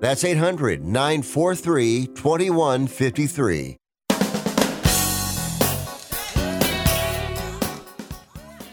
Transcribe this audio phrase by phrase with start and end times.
[0.00, 3.76] That's 800 943 2153.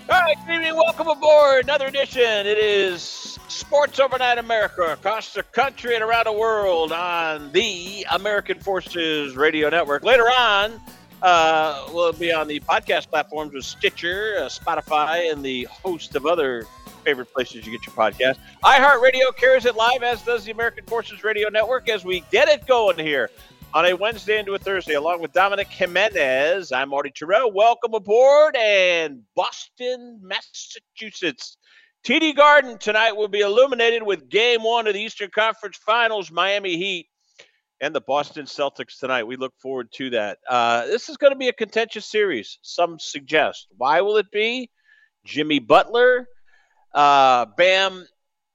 [0.10, 0.74] All right.
[0.74, 2.22] Welcome aboard another edition.
[2.22, 8.60] It is Sports Overnight America across the country and around the world on the American
[8.62, 10.04] Forces Radio Network.
[10.04, 10.80] Later on,
[11.22, 16.26] uh, we'll be on the podcast platforms with Stitcher, uh, Spotify, and the host of
[16.26, 16.66] other
[17.08, 18.38] favorite places you get your podcast.
[18.66, 22.68] iHeartRadio carries it live, as does the American Forces Radio Network, as we get it
[22.68, 23.32] going here
[23.74, 26.74] on a Wednesday into a Thursday, along with Dominic Jimenez.
[26.74, 27.54] I'm Marty Tirrell.
[27.54, 31.56] Welcome aboard, and Boston, Massachusetts.
[32.06, 36.76] TD Garden tonight will be illuminated with Game One of the Eastern Conference Finals, Miami
[36.76, 37.08] Heat
[37.80, 39.24] and the Boston Celtics tonight.
[39.24, 40.40] We look forward to that.
[40.50, 42.60] Uh, this is going to be a contentious series.
[42.64, 43.68] Some suggest.
[43.78, 44.70] Why will it be?
[45.24, 46.28] Jimmy Butler,
[46.98, 48.08] uh, Bam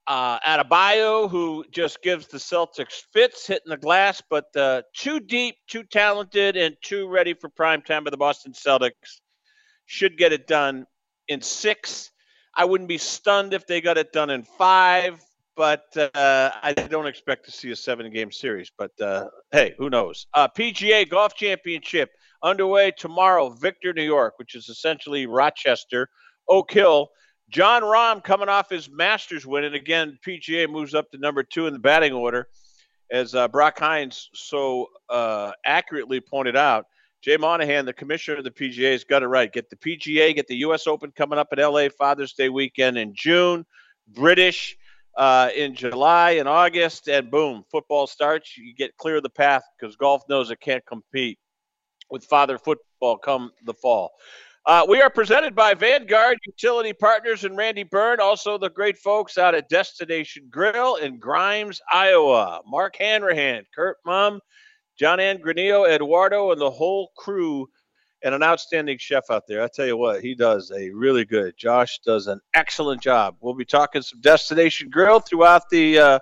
[0.09, 5.55] uh, Adebayo, who just gives the Celtics fits hitting the glass, but uh, too deep,
[5.69, 9.21] too talented, and too ready for prime time by the Boston Celtics.
[9.87, 10.87] Should get it done
[11.29, 12.11] in six.
[12.55, 15.23] I wouldn't be stunned if they got it done in five,
[15.57, 18.73] but uh, I don't expect to see a seven game series.
[18.77, 20.27] But uh, hey, who knows?
[20.35, 22.11] Uh, PGA Golf Championship
[22.43, 26.09] underway tomorrow, Victor, New York, which is essentially Rochester,
[26.49, 27.09] Oak Hill.
[27.53, 31.67] Jon Rahm coming off his Masters win, and again, PGA moves up to number two
[31.67, 32.49] in the batting order.
[33.11, 36.87] As uh, Brock Hines so uh, accurately pointed out,
[37.21, 39.53] Jay Monahan, the commissioner of the PGA, has got it right.
[39.53, 40.87] Get the PGA, get the U.S.
[40.87, 43.67] Open coming up at LA Father's Day weekend in June,
[44.09, 44.75] British
[45.19, 48.57] uh, in July and August, and boom, football starts.
[48.57, 51.39] You get clear of the path because golf knows it can't compete
[52.11, 54.13] with father football come the fall.
[54.65, 59.37] Uh, we are presented by Vanguard Utility Partners and Randy Byrne, also the great folks
[59.37, 62.61] out at Destination Grill in Grimes, Iowa.
[62.65, 64.39] Mark Hanrahan, Kurt Mum,
[64.97, 67.67] John Ann Granillo, Eduardo, and the whole crew,
[68.23, 69.65] and an outstanding chef out there.
[69.65, 71.55] I tell you what, he does a really good.
[71.59, 73.35] Josh does an excellent job.
[73.41, 75.99] We'll be talking some Destination Grill throughout the.
[75.99, 76.19] Uh,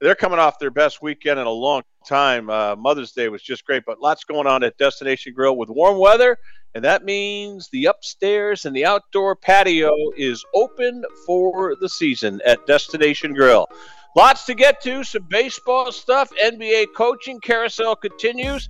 [0.00, 2.48] they're coming off their best weekend in a long time.
[2.48, 5.98] Uh, Mother's Day was just great, but lots going on at Destination Grill with warm
[5.98, 6.38] weather
[6.76, 12.66] and that means the upstairs and the outdoor patio is open for the season at
[12.66, 13.66] Destination Grill.
[14.14, 18.68] Lots to get to, some baseball stuff, NBA coaching carousel continues.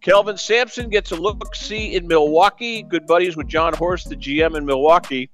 [0.00, 2.84] Kelvin Sampson gets a look see in Milwaukee.
[2.84, 5.28] Good buddies with Jon Horst, the GM in Milwaukee.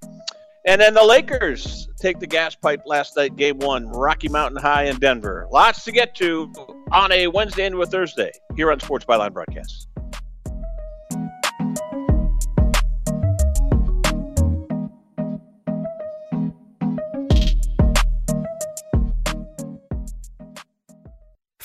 [0.66, 4.84] And then the Lakers take the gas pipe last night, game one, Rocky Mountain High
[4.84, 5.47] in Denver.
[5.53, 6.53] Lots to get to
[6.91, 9.87] on a Wednesday into a Thursday here on Sports Byline Broadcast.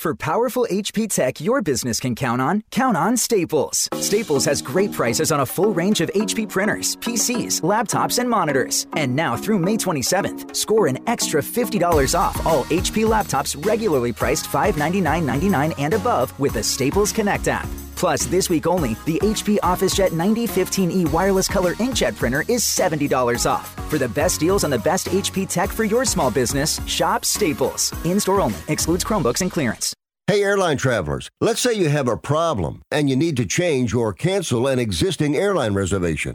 [0.02, 3.88] For powerful HP tech your business can count on, count on Staples.
[4.00, 8.88] Staples has great prices on a full range of HP printers, PCs, laptops, and monitors.
[8.94, 14.46] And now through May 27th, score an extra $50 off all HP laptops regularly priced
[14.46, 17.68] $599.99 and above with the Staples Connect app.
[18.02, 23.72] Plus, this week only, the HP OfficeJet 9015E wireless color inkjet printer is $70 off.
[23.88, 27.92] For the best deals on the best HP tech for your small business, shop Staples.
[28.02, 29.94] In store only, excludes Chromebooks and clearance.
[30.26, 34.12] Hey, airline travelers, let's say you have a problem and you need to change or
[34.12, 36.34] cancel an existing airline reservation.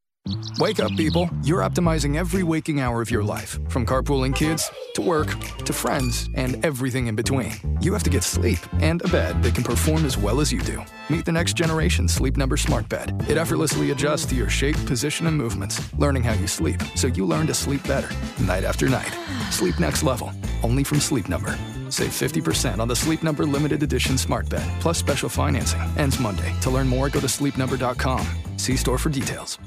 [0.59, 1.29] Wake up, people.
[1.43, 5.27] You're optimizing every waking hour of your life, from carpooling kids to work
[5.65, 7.51] to friends and everything in between.
[7.81, 10.61] You have to get sleep and a bed that can perform as well as you
[10.61, 10.83] do.
[11.09, 13.25] Meet the next generation Sleep Number Smart Bed.
[13.27, 17.25] It effortlessly adjusts to your shape, position, and movements, learning how you sleep so you
[17.25, 19.17] learn to sleep better night after night.
[19.49, 20.31] Sleep next level,
[20.61, 21.57] only from Sleep Number.
[21.89, 25.81] Save 50% on the Sleep Number limited edition smart bed, plus special financing.
[25.97, 26.53] Ends Monday.
[26.61, 28.27] To learn more, go to sleepnumber.com.
[28.57, 29.57] See store for details.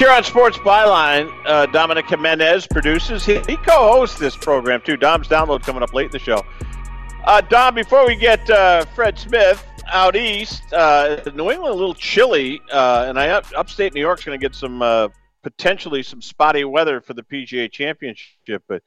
[0.00, 3.22] Here on Sports Byline, uh, Dominic Jimenez produces.
[3.22, 4.96] He, he co-hosts this program too.
[4.96, 6.42] Dom's download coming up late in the show.
[7.24, 11.92] Uh, Dom, before we get uh, Fred Smith out east, uh, New England a little
[11.92, 15.08] chilly, uh, and I up, upstate New York's going to get some uh,
[15.42, 18.62] potentially some spotty weather for the PGA Championship.
[18.66, 18.82] But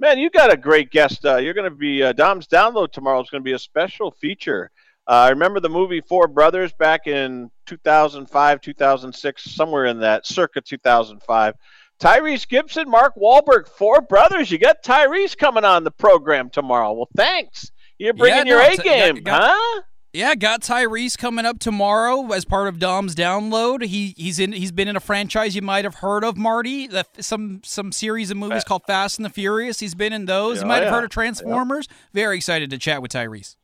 [0.00, 1.22] man, you got a great guest.
[1.22, 4.72] you're going to be Dom's download tomorrow is going to be a special feature.
[5.08, 10.60] Uh, I remember the movie Four Brothers back in 2005, 2006, somewhere in that circa
[10.60, 11.54] 2005.
[12.00, 14.50] Tyrese Gibson, Mark Wahlberg, four brothers.
[14.50, 16.92] You got Tyrese coming on the program tomorrow.
[16.92, 17.70] Well, thanks.
[17.98, 19.82] You're bringing yeah, your A game, got, huh?
[20.12, 23.82] Yeah, got Tyrese coming up tomorrow as part of Dom's download.
[23.84, 26.86] He he's in he's been in a franchise you might have heard of, Marty.
[26.86, 29.80] The, some some series of movies called Fast and the Furious.
[29.80, 30.60] He's been in those.
[30.60, 30.84] you might yeah.
[30.84, 31.86] have heard of Transformers.
[31.88, 31.96] Yeah.
[32.12, 33.56] Very excited to chat with Tyrese.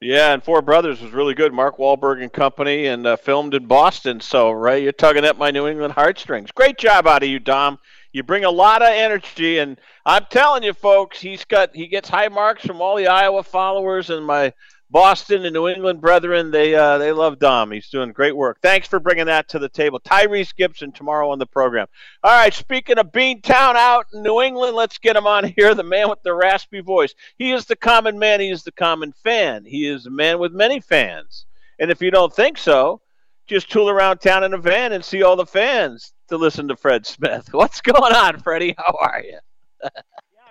[0.00, 1.52] Yeah, and Four Brothers was really good.
[1.52, 4.20] Mark Wahlberg and company, and uh, filmed in Boston.
[4.20, 6.50] So, Ray, you're tugging at my New England heartstrings.
[6.50, 7.78] Great job out of you, Dom.
[8.12, 12.08] You bring a lot of energy, and I'm telling you, folks, he's got he gets
[12.08, 14.52] high marks from all the Iowa followers and my
[14.94, 17.72] Boston and New England brethren, they uh, they love Dom.
[17.72, 18.60] He's doing great work.
[18.62, 19.98] Thanks for bringing that to the table.
[19.98, 21.88] Tyrese Gibson tomorrow on the program.
[22.22, 25.74] All right, speaking of Beantown out in New England, let's get him on here.
[25.74, 27.12] The man with the raspy voice.
[27.38, 28.38] He is the common man.
[28.38, 29.64] He is the common fan.
[29.64, 31.44] He is a man with many fans.
[31.80, 33.00] And if you don't think so,
[33.48, 36.76] just tool around town in a van and see all the fans to listen to
[36.76, 37.48] Fred Smith.
[37.52, 38.76] What's going on, Freddie?
[38.78, 39.38] How are you?
[39.82, 39.90] yeah,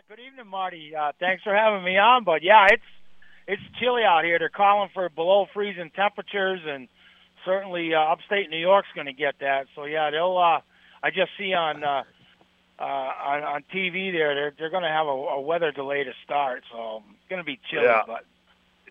[0.09, 0.93] good evening, Marty.
[0.93, 2.25] Uh, thanks for having me on.
[2.25, 2.83] But yeah, it's
[3.47, 4.39] it's chilly out here.
[4.39, 6.87] They're calling for below freezing temperatures, and
[7.45, 9.67] certainly uh, upstate New York's going to get that.
[9.75, 10.37] So yeah, they'll.
[10.37, 10.61] Uh,
[11.01, 12.03] I just see on uh,
[12.79, 16.11] uh, on, on TV there they're they're going to have a, a weather delay to
[16.23, 17.85] start, so it's going to be chilly.
[17.85, 18.01] Yeah.
[18.05, 18.25] But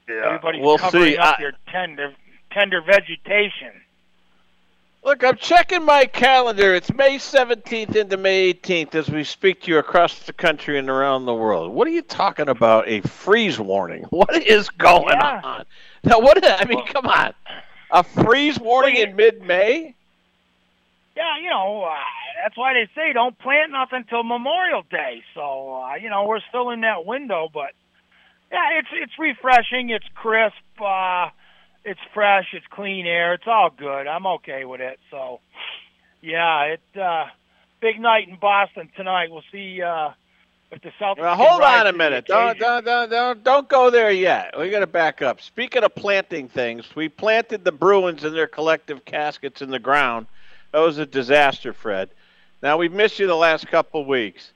[0.09, 0.27] yeah.
[0.27, 1.17] everybody's we'll covering see.
[1.19, 1.43] up I...
[1.43, 2.15] their tender
[2.53, 3.82] tender vegetation.
[5.05, 6.77] Look, I'm checking my calendar.
[6.77, 10.89] It's May 17th into May 18th as we speak to you across the country and
[10.89, 11.73] around the world.
[11.73, 12.87] What are you talking about?
[12.87, 14.05] A freeze warning?
[14.11, 15.41] What is going yeah.
[15.43, 15.65] on?
[16.05, 16.39] Now, what?
[16.45, 17.35] I mean, come on.
[17.91, 19.97] A freeze warning in mid-May?
[21.17, 21.95] Yeah, you know, uh,
[22.45, 25.25] that's why they say don't plant nothing till Memorial Day.
[25.35, 27.73] So, uh, you know, we're still in that window, but
[28.53, 29.91] yeah, it's it's refreshing.
[29.91, 30.55] It's crisp.
[30.81, 31.31] Uh,
[31.85, 34.07] it's fresh, it's clean air, it's all good.
[34.07, 34.99] I'm okay with it.
[35.11, 35.41] So,
[36.21, 37.27] Yeah, it uh,
[37.81, 39.31] big night in Boston tonight.
[39.31, 40.11] We'll see uh,
[40.71, 41.19] if the Celtics.
[41.19, 42.27] Well, hold on a minute.
[42.27, 44.55] Don't, don't, don't, don't, don't go there yet.
[44.59, 45.41] We got to back up.
[45.41, 50.27] Speaking of planting things, we planted the Bruins in their collective caskets in the ground.
[50.73, 52.09] That was a disaster, Fred.
[52.63, 54.53] Now we've missed you the last couple weeks.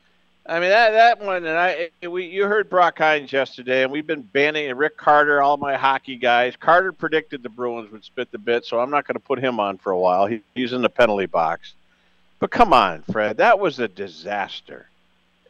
[0.49, 4.07] I mean that that one, and I we you heard Brock Hines yesterday, and we've
[4.07, 6.55] been banning and Rick Carter, all my hockey guys.
[6.57, 9.59] Carter predicted the Bruins would spit the bit, so I'm not going to put him
[9.59, 10.27] on for a while.
[10.27, 11.75] He, he's in the penalty box.
[12.39, 14.89] But come on, Fred, that was a disaster.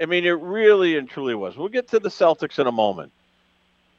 [0.00, 1.56] I mean, it really and truly was.
[1.56, 3.12] We'll get to the Celtics in a moment.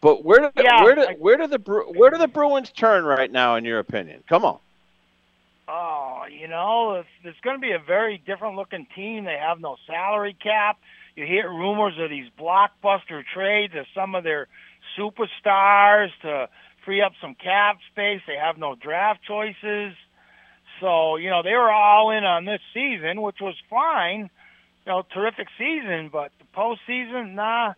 [0.01, 1.57] But where do Yeah, where do where do the
[1.95, 4.23] where do the Bruins turn right now, in your opinion?
[4.27, 4.59] Come on.
[6.29, 9.25] You know, it's, it's going to be a very different looking team.
[9.25, 10.77] They have no salary cap.
[11.15, 14.47] You hear rumors of these blockbuster trades of some of their
[14.97, 16.49] superstars to
[16.85, 18.21] free up some cap space.
[18.27, 19.93] They have no draft choices.
[20.79, 24.29] So, you know, they were all in on this season, which was fine.
[24.85, 27.73] You know, terrific season, but the postseason, nah.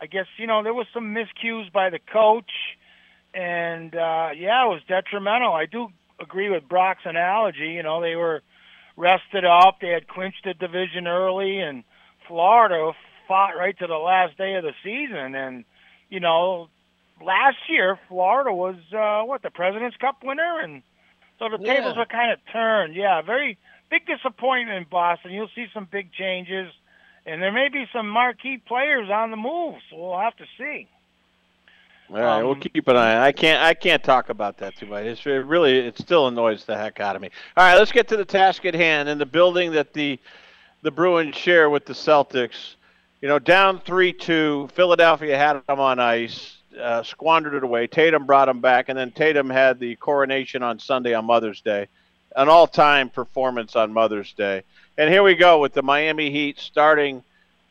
[0.00, 2.50] I guess, you know, there was some miscues by the coach.
[3.34, 5.52] And, uh, yeah, it was detrimental.
[5.52, 5.88] I do
[6.20, 7.68] agree with Brock's analogy.
[7.68, 8.42] You know, they were
[8.96, 9.78] rested up.
[9.80, 11.84] They had clinched the division early, and
[12.26, 12.92] Florida
[13.26, 15.34] fought right to the last day of the season.
[15.34, 15.64] And
[16.10, 16.68] you know,
[17.24, 20.82] last year Florida was uh, what the President's Cup winner, and
[21.38, 21.74] so the Yeah.
[21.74, 22.94] tables are kind of turned.
[22.94, 23.58] Yeah, very
[23.90, 25.32] big disappointment in Boston.
[25.32, 26.72] You'll see some big changes,
[27.26, 29.76] and there may be some marquee players on the move.
[29.90, 30.88] So we'll have to see.
[32.10, 33.26] All right, we'll Um, keep an eye.
[33.26, 33.62] I can't.
[33.62, 35.04] I can't talk about that too much.
[35.04, 35.78] It's it really.
[35.78, 37.30] It still annoys the heck out of me.
[37.56, 39.08] All right, let's get to the task at hand.
[39.08, 40.18] In the building that the
[40.82, 42.76] the Bruins share with the Celtics,
[43.20, 44.68] you know, down three two.
[44.72, 47.86] Philadelphia had them on ice, uh, squandered it away.
[47.86, 51.88] Tatum brought them back, and then Tatum had the coronation on Sunday on Mother's Day,
[52.36, 54.62] an all time performance on Mother's Day.
[54.96, 57.22] And here we go with the Miami Heat starting,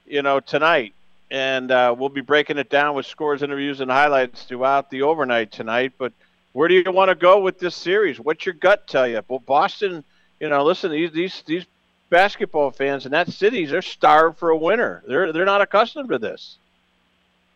[0.06, 0.94] you know, tonight
[1.30, 5.52] and uh, we'll be breaking it down with scores, interviews, and highlights throughout the overnight
[5.52, 5.94] tonight.
[5.98, 6.14] But
[6.54, 8.20] where do you want to go with this series?
[8.20, 9.22] What's your gut tell you?
[9.28, 10.04] Well, Boston,
[10.40, 11.66] you know, listen, these these these
[12.10, 15.04] basketball fans in that city, they're starved for a winner.
[15.08, 16.58] They're they're not accustomed to this.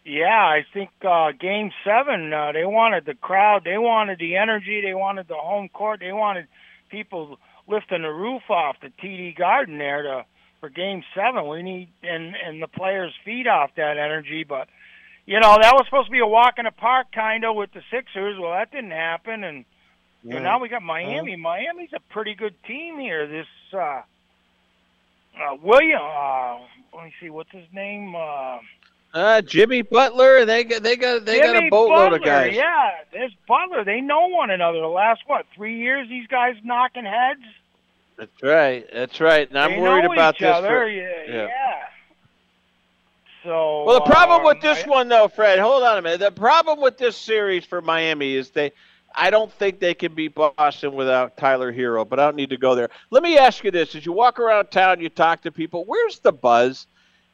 [0.04, 4.82] Yeah, I think uh, Game Seven, uh, they wanted the crowd, they wanted the energy,
[4.82, 6.48] they wanted the home court, they wanted
[6.90, 7.38] people
[7.68, 10.26] lifting the roof off the TD Garden there to
[10.62, 11.46] for Game Seven.
[11.50, 14.70] We need and and the players feed off that energy, but
[15.26, 17.74] you know that was supposed to be a walk in the park kind of with
[17.74, 18.40] the Sixers.
[18.40, 19.66] Well, that didn't happen, and
[20.24, 21.36] you know, now we got Miami.
[21.36, 23.28] Miami's a pretty good team here.
[23.28, 26.60] This uh, uh, William, uh,
[26.96, 28.16] let me see, what's his name?
[28.16, 28.60] Uh,
[29.14, 32.56] Uh, Jimmy Butler, they got they got they got a boatload Butler, of guys.
[32.56, 33.84] Yeah, there's Butler.
[33.84, 34.80] They know one another.
[34.80, 37.42] The last what three years, these guys knocking heads.
[38.18, 38.86] That's right.
[38.94, 39.48] That's right.
[39.50, 40.56] And I'm they worried know about each this.
[40.56, 40.68] Other.
[40.68, 41.34] for- yeah, yeah.
[41.48, 41.84] yeah.
[43.44, 46.20] So Well, the problem um, with this I- one, though, Fred, hold on a minute.
[46.20, 48.72] The problem with this series for Miami is they,
[49.16, 52.58] I don't think they can beat Boston without Tyler Herro, but I don't need to
[52.58, 52.90] go there.
[53.10, 55.84] Let me ask you this: As you walk around town, you talk to people.
[55.86, 56.86] Where's the buzz?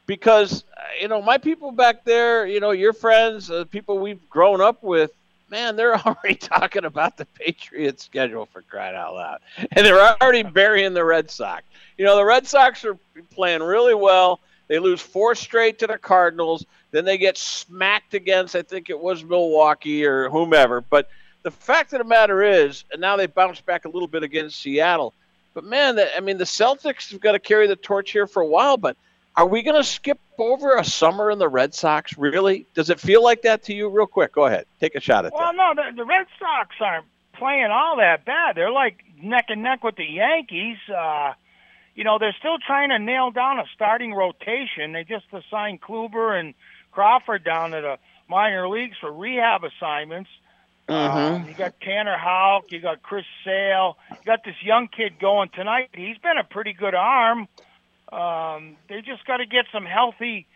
[0.06, 4.28] Because uh, you know my people back there, you know your friends, uh, people we've
[4.30, 5.12] grown up with.
[5.50, 9.38] Man, they're already talking about the Patriots schedule for crying out loud,
[9.72, 11.64] and they're already burying the Red Sox.
[11.96, 12.98] You know the Red Sox are
[13.30, 14.40] playing really well.
[14.68, 16.66] They lose four straight to the Cardinals.
[16.90, 20.82] Then they get smacked against, I think it was Milwaukee or whomever.
[20.82, 21.08] But
[21.42, 24.60] the fact of the matter is, and now they bounce back a little bit against
[24.60, 25.14] Seattle.
[25.54, 28.46] But man, I mean, the Celtics have got to carry the torch here for a
[28.46, 28.76] while.
[28.76, 28.96] But
[29.38, 32.18] are we going to skip over a summer in the Red Sox?
[32.18, 32.66] Really?
[32.74, 33.88] Does it feel like that to you?
[33.88, 35.56] Real quick, go ahead, take a shot at Well, that.
[35.56, 38.56] Well, no, the, the Red Sox aren't playing all that bad.
[38.56, 40.78] They're like neck and neck with the Yankees.
[40.92, 41.34] Uh,
[41.94, 44.92] you know, they're still trying to nail down a starting rotation.
[44.92, 46.54] They just assigned Kluber and
[46.90, 50.30] Crawford down to the minor leagues for rehab assignments.
[50.88, 55.50] Um, you got Tanner Houck, you got Chris Sale, you got this young kid going
[55.50, 55.90] tonight.
[55.92, 57.46] He's been a pretty good arm.
[58.12, 60.46] Um, they just got to get some healthy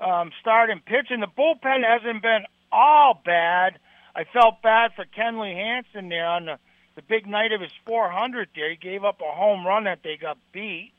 [0.00, 3.78] um, start and pitch, and the bullpen hasn't been all bad.
[4.14, 6.58] I felt bad for Kenley Jansen there on the,
[6.96, 8.70] the big night of his 400 there.
[8.70, 10.92] He gave up a home run that they got beat.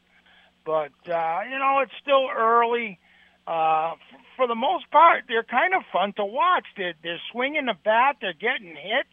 [0.65, 2.99] But, uh, you know, it's still early.
[3.45, 3.93] Uh,
[4.37, 6.65] for the most part, they're kind of fun to watch.
[6.77, 8.17] They're, they're swinging the bat.
[8.21, 9.09] They're getting hits.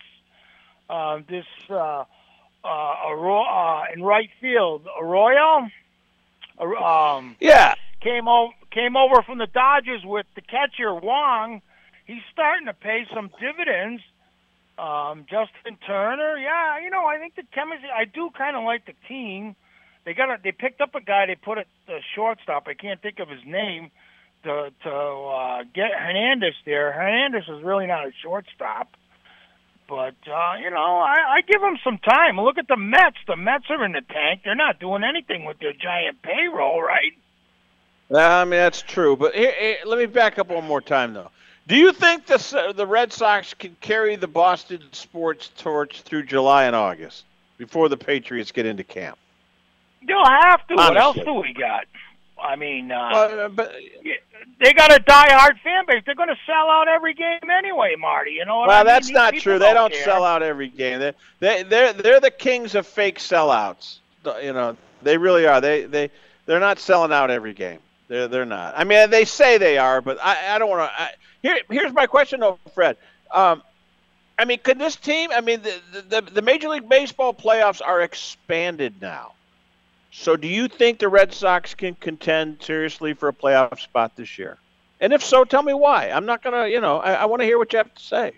[0.89, 2.05] Uh, this uh,
[2.65, 5.71] uh, Arro- uh, in right field, Arroyo Ar-
[6.61, 11.61] um, Yeah, came over came over from the Dodgers with the catcher Wong.
[12.07, 14.03] He's starting to pay some dividends.
[14.79, 17.89] Um, Justin Turner, yeah, you know, I think the chemistry.
[17.95, 19.55] I do kind of like the team.
[20.05, 21.27] they got a, they picked up a guy.
[21.27, 22.67] They put a the shortstop.
[22.67, 23.91] I can't think of his name
[24.45, 26.93] to to uh, get Hernandez there.
[26.93, 28.89] Hernandez is really not a shortstop.
[29.91, 32.39] But uh, you know, I, I give them some time.
[32.39, 33.17] Look at the Mets.
[33.27, 34.43] The Mets are in the tank.
[34.45, 37.13] They're not doing anything with their giant payroll, right?
[38.15, 39.17] I mean that's true.
[39.17, 41.33] But here, here, let me back up one more time, though.
[41.67, 46.65] Do you think the the Red Sox can carry the Boston sports torch through July
[46.65, 47.25] and August
[47.59, 49.19] before the Patriots get into camp?
[50.07, 50.75] They'll have to.
[50.75, 50.95] Honestly.
[50.95, 51.87] What else do we got?
[52.43, 53.73] I mean, uh, Well, but
[54.59, 56.03] they got a die-hard fan base.
[56.07, 58.33] They're going to sell out every game anyway, Marty.
[58.33, 58.87] You know what I well, mean?
[58.87, 59.59] that's These not true.
[59.59, 60.05] They don't care.
[60.05, 61.01] sell out every game.
[61.01, 63.99] They they they're they're the kings of fake sellouts.
[64.43, 65.61] You know, they really are.
[65.61, 66.11] They they
[66.47, 67.79] they're not selling out every game.
[68.09, 68.75] They're they're not.
[68.77, 71.09] I mean, they say they are, but I I don't want to.
[71.43, 72.97] Here here's my question, though, Fred.
[73.31, 73.63] Um,
[74.39, 75.31] I mean, could this team?
[75.33, 79.33] I mean, the, the the Major League Baseball playoffs are expanded now.
[80.13, 84.39] So, do you think the Red Sox can contend seriously for a playoff spot this
[84.39, 84.59] year?
[85.01, 86.11] And if so, tell me why.
[86.11, 88.33] I'm not gonna, you know, I, I want to hear what you have to say.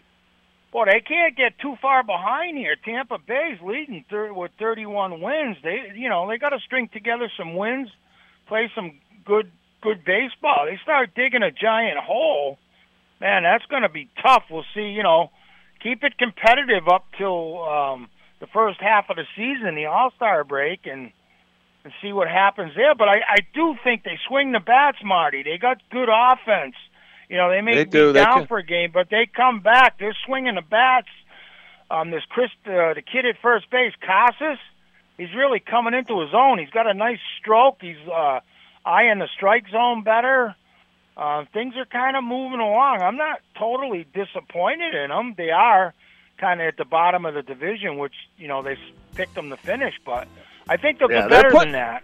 [0.70, 2.76] Boy, they can't get too far behind here.
[2.82, 5.58] Tampa Bay's leading thir- with 31 wins.
[5.62, 7.90] They, you know, they got to string together some wins,
[8.46, 9.50] play some good,
[9.82, 10.64] good baseball.
[10.66, 12.58] They start digging a giant hole,
[13.20, 13.42] man.
[13.42, 14.44] That's going to be tough.
[14.50, 14.88] We'll see.
[14.88, 15.30] You know,
[15.82, 18.08] keep it competitive up till um,
[18.40, 21.12] the first half of the season, the All Star break, and
[21.84, 22.94] and see what happens there.
[22.94, 25.42] But I, I do think they swing the bats, Marty.
[25.42, 26.74] They got good offense.
[27.28, 28.12] You know, they may They be do.
[28.12, 29.98] Down can- for a game, but they come back.
[29.98, 31.08] They're swinging the bats.
[31.90, 34.58] Um, this Chris, uh, the kid at first base, Casas,
[35.18, 36.58] he's really coming into his own.
[36.58, 37.78] He's got a nice stroke.
[37.82, 38.40] He's uh,
[38.84, 40.54] eyeing the strike zone better.
[41.16, 43.02] Uh, things are kind of moving along.
[43.02, 45.34] I'm not totally disappointed in them.
[45.36, 45.92] They are
[46.38, 48.78] kind of at the bottom of the division, which you know they
[49.14, 50.26] picked them to finish, but
[50.68, 52.02] I think they'll Yeah, do better put- than that.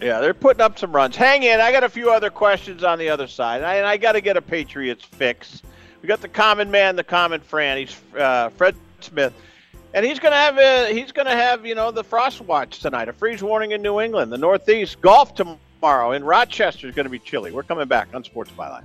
[0.00, 1.14] Yeah, they're putting up some runs.
[1.14, 1.60] Hang in.
[1.60, 4.22] I got a few other questions on the other side, and I, I got to
[4.22, 5.62] get a Patriots fix.
[6.00, 7.76] We got the common man, the common Fran.
[7.76, 9.34] He's uh, Fred Smith,
[9.92, 13.12] and he's gonna have a, he's gonna have you know the frost watch tonight, a
[13.12, 15.02] freeze warning in New England, the Northeast.
[15.02, 17.52] Golf tomorrow in Rochester is going to be chilly.
[17.52, 18.84] We're coming back on Sports Byline.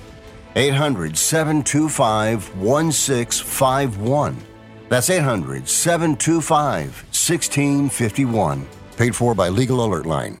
[0.55, 4.37] 800 725 1651.
[4.89, 8.67] That's 800 725 1651.
[8.97, 10.40] Paid for by Legal Alert Line.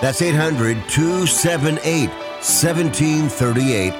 [0.00, 3.92] That's 800 278 1738.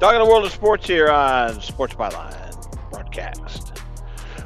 [0.00, 3.82] Talking the world of sports here on Sports Byline broadcast.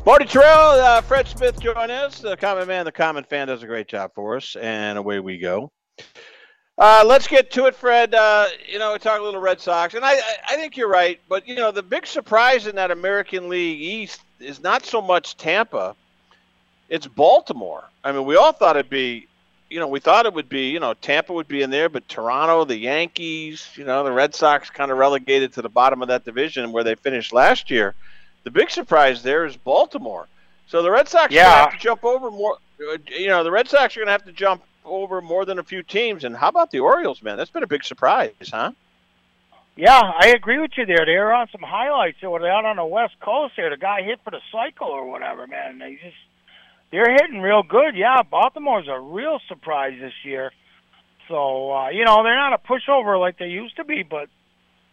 [0.05, 2.19] Marty Tirrell, uh, Fred Smith join us.
[2.21, 5.39] The common man, the common fan does a great job for us, and away we
[5.39, 5.71] go.
[6.79, 8.15] Uh, let's get to it, Fred.
[8.15, 10.17] Uh, you know, talk a little Red Sox, and I,
[10.49, 11.19] I think you're right.
[11.29, 15.37] But you know, the big surprise in that American League East is not so much
[15.37, 15.97] Tampa;
[16.89, 17.85] it's Baltimore.
[18.05, 19.27] I mean, we all thought it'd be,
[19.69, 22.09] you know, we thought it would be, you know, Tampa would be in there, but
[22.09, 26.07] Toronto, the Yankees, you know, the Red Sox kind of relegated to the bottom of
[26.09, 27.97] that division where they finished last year.
[28.45, 30.29] The big surprise there is Baltimore.
[30.69, 31.65] So the Red Sox yeah.
[31.65, 32.59] have to jump over more.
[32.81, 35.59] Uh, you know, the Red Sox are going to have to jump over more than
[35.59, 36.25] a few teams.
[36.25, 37.37] And how about the Orioles, man?
[37.37, 38.73] That's been a big surprise, huh?
[39.77, 41.07] Yeah, I agree with you there.
[41.07, 42.19] They were on some highlights.
[42.21, 43.71] They were out on the West Coast there.
[43.71, 45.79] The guy hit for the cycle or whatever, man.
[45.79, 46.17] They just
[46.91, 47.95] they're hitting real good.
[47.95, 50.51] Yeah, Baltimore's a real surprise this year.
[51.29, 54.29] So uh, you know they're not a pushover like they used to be, but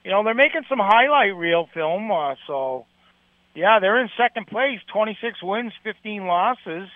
[0.03, 2.11] you know they're making some highlight reel film.
[2.11, 2.85] Uh, so
[3.55, 6.89] yeah, they're in second place, 26 wins, 15 losses.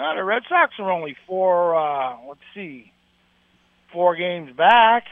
[0.00, 1.76] Well, the Red Sox are only four.
[1.76, 2.90] Uh, let's see,
[3.92, 5.04] four games back.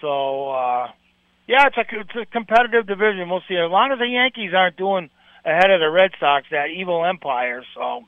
[0.00, 0.88] So uh,
[1.46, 3.28] yeah, it's a it's a competitive division.
[3.28, 3.56] We'll see.
[3.56, 5.10] As long as the Yankees aren't doing
[5.44, 7.62] ahead of the Red Sox, that evil empire.
[7.74, 8.04] So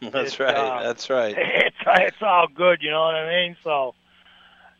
[0.10, 0.56] that's right.
[0.56, 1.36] Uh, that's right.
[1.66, 2.78] It's it's all good.
[2.80, 3.56] You know what I mean?
[3.62, 3.94] So.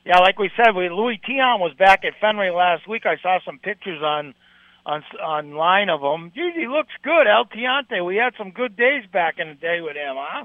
[0.06, 3.06] Yeah, like we said, we, Luis Tiant was back at Fenway last week.
[3.06, 4.34] I saw some pictures on
[4.86, 6.32] on online of him.
[6.34, 8.04] Geez, he looks good, El Tiante.
[8.04, 10.44] We had some good days back in the day with him, huh?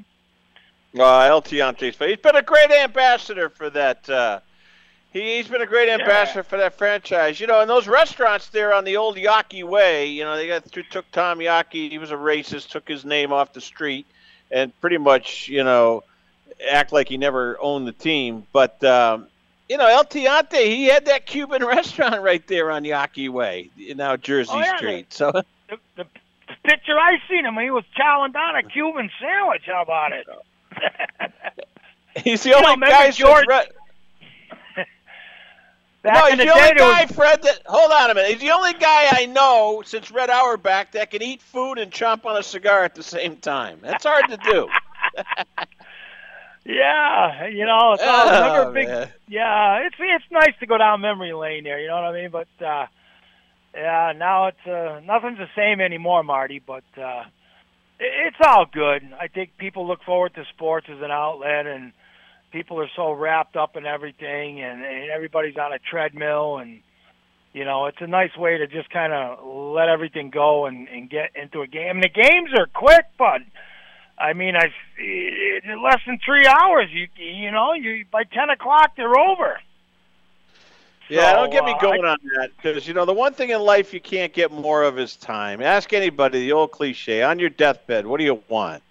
[0.98, 4.10] Uh, El Tiante's he's been a great ambassador for that.
[4.10, 4.40] Uh,
[5.14, 6.44] he, he's been a great ambassador yeah.
[6.50, 7.40] for that franchise.
[7.40, 10.70] You know, and those restaurants there on the old Yawkey Way, you know, they got
[10.90, 11.90] took Tom Yawkey.
[11.90, 14.06] He was a racist, took his name off the street,
[14.50, 16.04] and pretty much, you know,
[16.70, 18.46] act like he never owned the team.
[18.52, 19.28] But um,
[19.70, 24.14] you know, El Tiante, he had that Cuban restaurant right there on Yawkey Way, now
[24.14, 25.10] uh, Jersey oh, yeah, Street.
[25.10, 25.44] The, so the,
[25.96, 26.06] the,
[26.64, 29.64] picture I seen him, he was chowing down a Cuban sandwich.
[29.66, 30.28] How about it?
[32.24, 33.46] He's the only know, guy George.
[36.04, 37.12] Back no, he's the, the only guy, was...
[37.12, 37.44] Fred.
[37.44, 38.32] That hold on a minute.
[38.32, 42.26] He's the only guy I know since Red Auerbach that can eat food and chomp
[42.26, 43.78] on a cigar at the same time.
[43.84, 44.68] That's hard to do.
[46.64, 48.88] Yeah, you know, it's all, oh, remember big.
[48.88, 49.10] Man.
[49.28, 51.80] Yeah, it's it's nice to go down memory lane there.
[51.80, 52.30] You know what I mean?
[52.30, 52.86] But uh,
[53.74, 56.62] yeah, now it's uh, nothing's the same anymore, Marty.
[56.66, 57.24] But uh,
[58.00, 59.02] it, it's all good.
[59.20, 61.94] I think people look forward to sports as an outlet, and
[62.52, 66.82] people are so wrapped up in everything, and, and everybody's on a treadmill, and
[67.54, 71.10] you know, it's a nice way to just kind of let everything go and, and
[71.10, 71.98] get into a game.
[71.98, 73.42] And the games are quick, but
[74.18, 76.90] I mean, I in less than three hours.
[76.92, 79.60] You you know, you by ten o'clock they're over.
[81.10, 83.34] Yeah, so, don't get me uh, going I, on that because you know the one
[83.34, 85.62] thing in life you can't get more of is time.
[85.62, 88.06] Ask anybody the old cliche on your deathbed.
[88.06, 88.82] What do you want?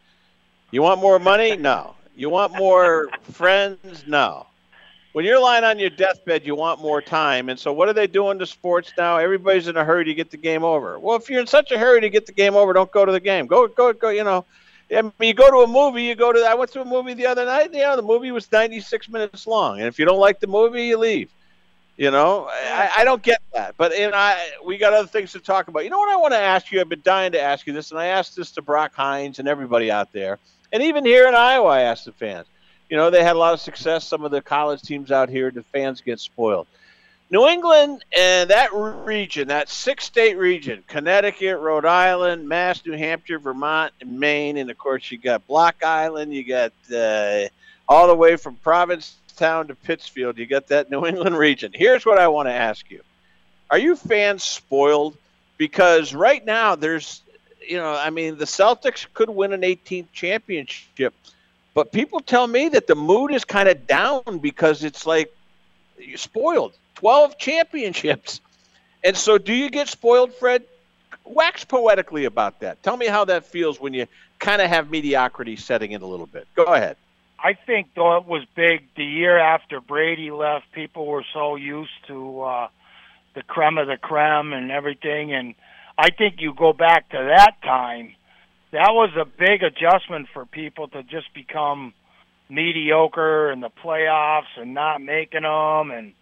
[0.71, 1.57] You want more money?
[1.61, 1.95] No.
[2.17, 4.05] You want more friends?
[4.07, 4.47] No.
[5.13, 7.49] When you're lying on your deathbed, you want more time.
[7.49, 9.17] And so, what are they doing to sports now?
[9.17, 10.99] Everybody's in a hurry to get the game over.
[10.99, 13.13] Well, if you're in such a hurry to get the game over, don't go to
[13.13, 13.47] the game.
[13.47, 14.11] Go, go, go.
[14.11, 14.45] You know,
[14.93, 16.41] I mean, you go to a movie, you go to.
[16.41, 17.73] I went to a movie the other night.
[17.73, 20.87] You know, the movie was 96 minutes long, and if you don't like the movie,
[20.87, 21.31] you leave.
[21.97, 23.75] You know, I, I don't get that.
[23.77, 25.85] But and I, we got other things to talk about.
[25.85, 26.81] You know what I want to ask you?
[26.81, 29.47] I've been dying to ask you this, and I asked this to Brock Hines and
[29.47, 30.39] everybody out there,
[30.73, 32.47] and even here in Iowa, I asked the fans.
[32.89, 34.07] You know, they had a lot of success.
[34.07, 36.67] Some of the college teams out here, the fans get spoiled.
[37.31, 43.39] New England and that region, that six state region, Connecticut, Rhode Island, Mass, New Hampshire,
[43.39, 44.57] Vermont, and Maine.
[44.57, 47.47] And of course, you got Block Island, you got uh,
[47.89, 51.71] all the way from Provincetown to Pittsfield, you got that New England region.
[51.73, 53.01] Here's what I want to ask you
[53.71, 55.17] Are you fans spoiled?
[55.57, 57.23] Because right now, there's,
[57.69, 61.15] you know, I mean, the Celtics could win an 18th championship,
[61.75, 65.31] but people tell me that the mood is kind of down because it's like,
[66.07, 68.41] you're spoiled 12 championships.
[69.03, 70.63] And so, do you get spoiled, Fred,
[71.25, 72.83] wax poetically about that.
[72.83, 74.07] Tell me how that feels when you
[74.39, 76.47] kind of have mediocrity setting in a little bit.
[76.55, 76.97] Go ahead.
[77.43, 82.07] I think though it was big the year after Brady left, people were so used
[82.09, 82.69] to uh
[83.35, 85.55] the creme of the creme and everything and
[85.97, 88.15] I think you go back to that time,
[88.73, 91.93] that was a big adjustment for people to just become
[92.51, 96.13] mediocre in the playoffs and not making them and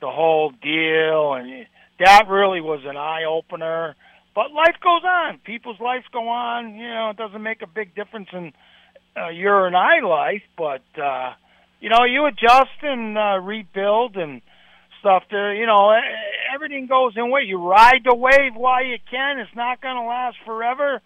[0.00, 1.66] the whole deal and
[1.98, 3.94] that really was an eye opener.
[4.34, 5.38] But life goes on.
[5.44, 6.74] People's lives go on.
[6.74, 8.52] You know, it doesn't make a big difference in
[9.16, 11.32] uh, your and I life, but uh,
[11.80, 14.42] you know, you adjust and uh, rebuild and
[15.00, 15.22] stuff.
[15.30, 15.94] To you know,
[16.54, 17.42] everything goes in way.
[17.46, 19.38] You ride the wave while you can.
[19.38, 21.00] It's not going to last forever.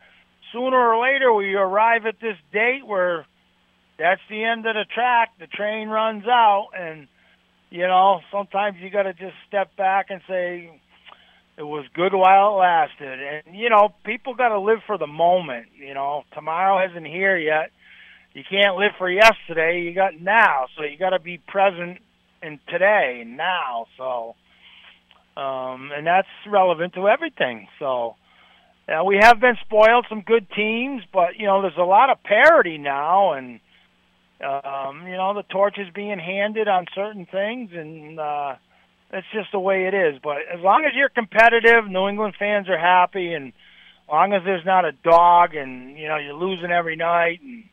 [0.52, 3.26] Sooner or later, we arrive at this date where
[4.01, 5.31] that's the end of the track.
[5.39, 7.07] The train runs out, and
[7.71, 10.81] you know, sometimes you got to just step back and say,
[11.57, 13.45] it was good while it lasted.
[13.47, 15.67] And, you know, people got to live for the moment.
[15.79, 17.71] You know, tomorrow isn't here yet.
[18.33, 19.83] You can't live for yesterday.
[19.83, 20.67] You got now.
[20.77, 21.99] So you got to be present
[22.43, 23.87] in today, now.
[23.99, 24.35] So,
[25.41, 27.69] um, and that's relevant to everything.
[27.79, 28.17] So,
[28.89, 32.23] uh, we have been spoiled some good teams, but, you know, there's a lot of
[32.25, 33.35] parity now.
[33.35, 33.61] And,
[34.42, 37.70] um, you know, the torch is being handed on certain things.
[37.72, 38.55] And, uh,
[39.11, 40.20] that's just the way it is.
[40.22, 44.42] But as long as you're competitive, New England fans are happy, and as long as
[44.44, 47.64] there's not a dog, and you know you're losing every night, and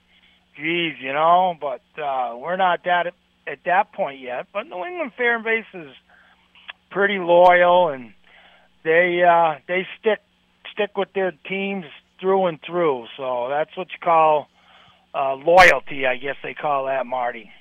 [0.55, 1.55] geez, you know.
[1.59, 3.13] But uh, we're not that at,
[3.45, 4.47] at that point yet.
[4.51, 5.93] But New England fan base is
[6.89, 8.13] pretty loyal, and
[8.83, 10.19] they uh, they stick
[10.73, 11.85] stick with their teams
[12.19, 13.05] through and through.
[13.15, 14.47] So that's what you call
[15.17, 17.51] uh, loyalty, I guess they call that, Marty.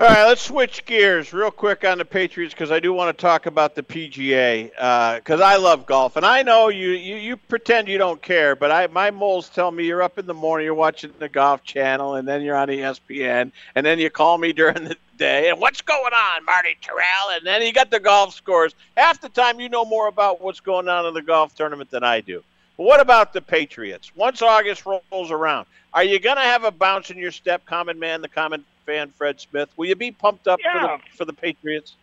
[0.00, 3.20] All right, let's switch gears real quick on the Patriots because I do want to
[3.20, 4.70] talk about the PGA
[5.16, 8.56] because uh, I love golf and I know you, you you pretend you don't care,
[8.56, 11.62] but I my moles tell me you're up in the morning, you're watching the Golf
[11.64, 15.60] Channel, and then you're on ESPN, and then you call me during the day and
[15.60, 18.74] what's going on, Marty Tirrell, and then you got the golf scores.
[18.96, 22.04] Half the time, you know more about what's going on in the golf tournament than
[22.04, 22.42] I do.
[22.80, 24.10] But what about the Patriots?
[24.16, 27.98] Once August rolls around, are you going to have a bounce in your step, common
[27.98, 29.68] man, the common fan, Fred Smith.
[29.76, 30.72] Will you be pumped up yeah.
[30.72, 31.94] for the for the Patriots?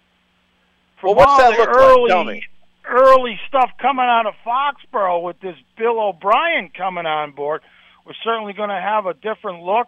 [1.01, 2.43] well, what's that look early, like?
[2.87, 7.63] Early stuff coming out of Foxborough with this Bill O'Brien coming on board.
[8.05, 9.87] We're certainly going to have a different look,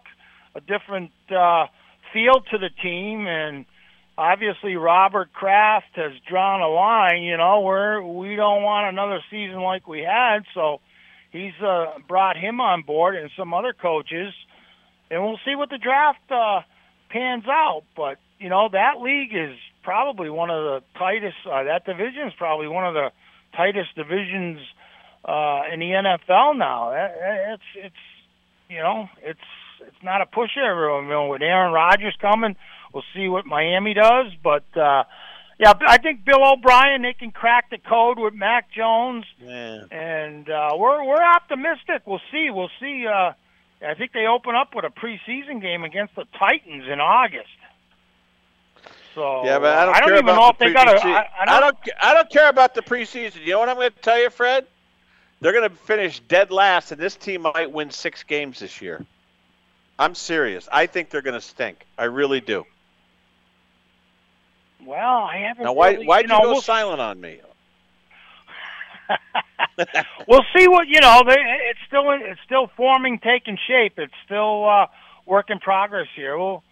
[0.56, 1.68] a different uh,
[2.12, 3.64] feel to the team, and
[4.20, 7.22] obviously Robert Kraft has drawn a line.
[7.22, 10.80] You know, where we don't want another season like we had, so
[11.32, 14.32] he's uh, brought him on board and some other coaches,
[15.10, 16.60] and we'll see what the draft uh,
[17.08, 17.82] pans out.
[17.96, 21.36] But you know that league is probably one of the tightest.
[21.46, 23.10] Uh, that division is probably one of the
[23.56, 24.60] tightest divisions
[25.24, 26.92] uh, in the NFL now.
[27.54, 28.04] It's it's
[28.68, 29.40] you know it's
[29.80, 31.02] it's not a pushover.
[31.02, 32.54] You know, with Aaron Rodgers coming,
[32.92, 34.32] we'll see what Miami does.
[34.42, 35.04] But uh,
[35.58, 39.84] yeah, I think Bill O'Brien they can crack the code with Mac Jones, yeah.
[39.90, 42.02] and uh, we're we're optimistic.
[42.06, 42.50] We'll see.
[42.50, 43.06] We'll see.
[43.06, 43.32] Uh,
[43.86, 47.48] I think they open up with a preseason game against the Titans in August.
[49.14, 50.88] So yeah, but I don't, I don't care even about know if the they got
[50.88, 51.06] a.
[51.06, 51.76] I, I, don't, I don't.
[52.02, 53.44] I don't care about the preseason.
[53.44, 54.66] You know what I'm going to tell you, Fred?
[55.40, 59.04] They're going to finish dead last, and this team might win six games this year.
[59.98, 60.68] I'm serious.
[60.70, 61.86] I think they're going to stink.
[61.98, 62.64] I really do.
[64.86, 65.64] Well, I haven't.
[65.64, 67.40] Now, why really, why'd you, you know, go we'll, silent on me?
[70.28, 71.22] we'll see what you know.
[71.26, 71.36] They,
[71.70, 73.94] it's still it's still forming, taking shape.
[73.98, 74.86] It's still uh,
[75.26, 76.38] work in progress here.
[76.38, 76.62] We'll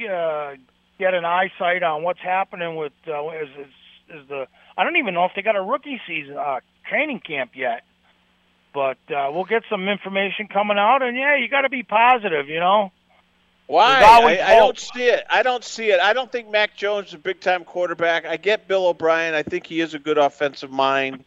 [0.00, 0.54] uh,
[0.98, 4.46] get an eyesight on what's happening with uh, is, is is the.
[4.76, 7.82] I don't even know if they got a rookie season uh, training camp yet,
[8.72, 11.02] but uh, we'll get some information coming out.
[11.02, 12.48] And yeah, you got to be positive.
[12.48, 12.92] You know.
[13.68, 14.02] Why?
[14.02, 15.26] I, I, don't see it.
[15.28, 16.00] I don't see it.
[16.00, 18.24] I don't think Mac Jones is a big time quarterback.
[18.24, 19.34] I get Bill O'Brien.
[19.34, 21.22] I think he is a good offensive mind.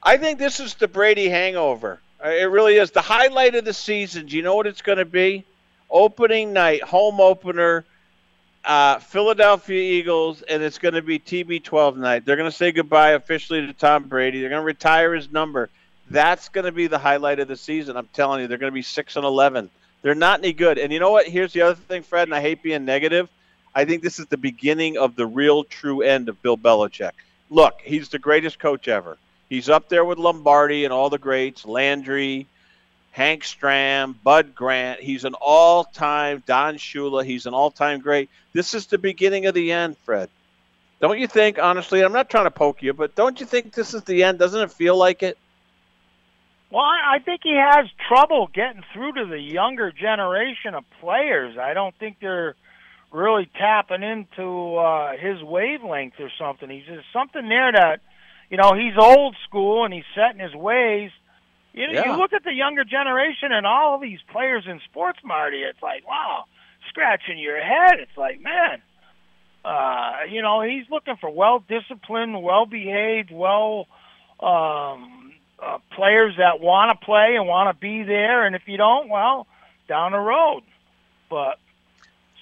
[0.00, 2.00] I think this is the Brady hangover.
[2.24, 2.92] Uh, it really is.
[2.92, 5.44] The highlight of the season, do you know what it's going to be?
[5.90, 7.84] Opening night, home opener,
[8.64, 12.24] uh, Philadelphia Eagles, and it's going to be TB12 night.
[12.24, 14.40] They're going to say goodbye officially to Tom Brady.
[14.40, 15.70] They're going to retire his number.
[16.08, 17.96] That's going to be the highlight of the season.
[17.96, 19.70] I'm telling you, they're going to be 6 and 11.
[20.02, 20.78] They're not any good.
[20.78, 21.26] And you know what?
[21.26, 23.28] Here's the other thing, Fred, and I hate being negative.
[23.74, 27.12] I think this is the beginning of the real true end of Bill Belichick.
[27.50, 29.18] Look, he's the greatest coach ever.
[29.48, 32.46] He's up there with Lombardi and all the greats, Landry,
[33.10, 35.00] Hank Stram, Bud Grant.
[35.00, 37.24] He's an all-time Don Shula.
[37.24, 38.30] He's an all-time great.
[38.52, 40.30] This is the beginning of the end, Fred.
[41.00, 42.02] Don't you think, honestly?
[42.02, 44.38] I'm not trying to poke you, but don't you think this is the end?
[44.38, 45.38] Doesn't it feel like it?
[46.70, 51.58] Well, I, think he has trouble getting through to the younger generation of players.
[51.58, 52.54] I don't think they're
[53.10, 56.70] really tapping into uh, his wavelength or something.
[56.70, 58.00] He's just something there that,
[58.50, 61.10] you know, he's old school and he's set in his ways.
[61.72, 62.12] You know, Yeah.
[62.12, 65.62] you look at the younger generation and all of these players in sports, Marty.
[65.62, 66.44] It's like, wow,
[66.88, 67.98] scratching your head.
[67.98, 68.80] It's like, man,
[69.64, 73.86] uh, you know, he's looking for well disciplined, well behaved, well
[74.40, 75.19] um,
[75.62, 78.44] uh, players that want to play and want to be there.
[78.46, 79.46] And if you don't, well,
[79.88, 80.62] down the road.
[81.28, 81.58] But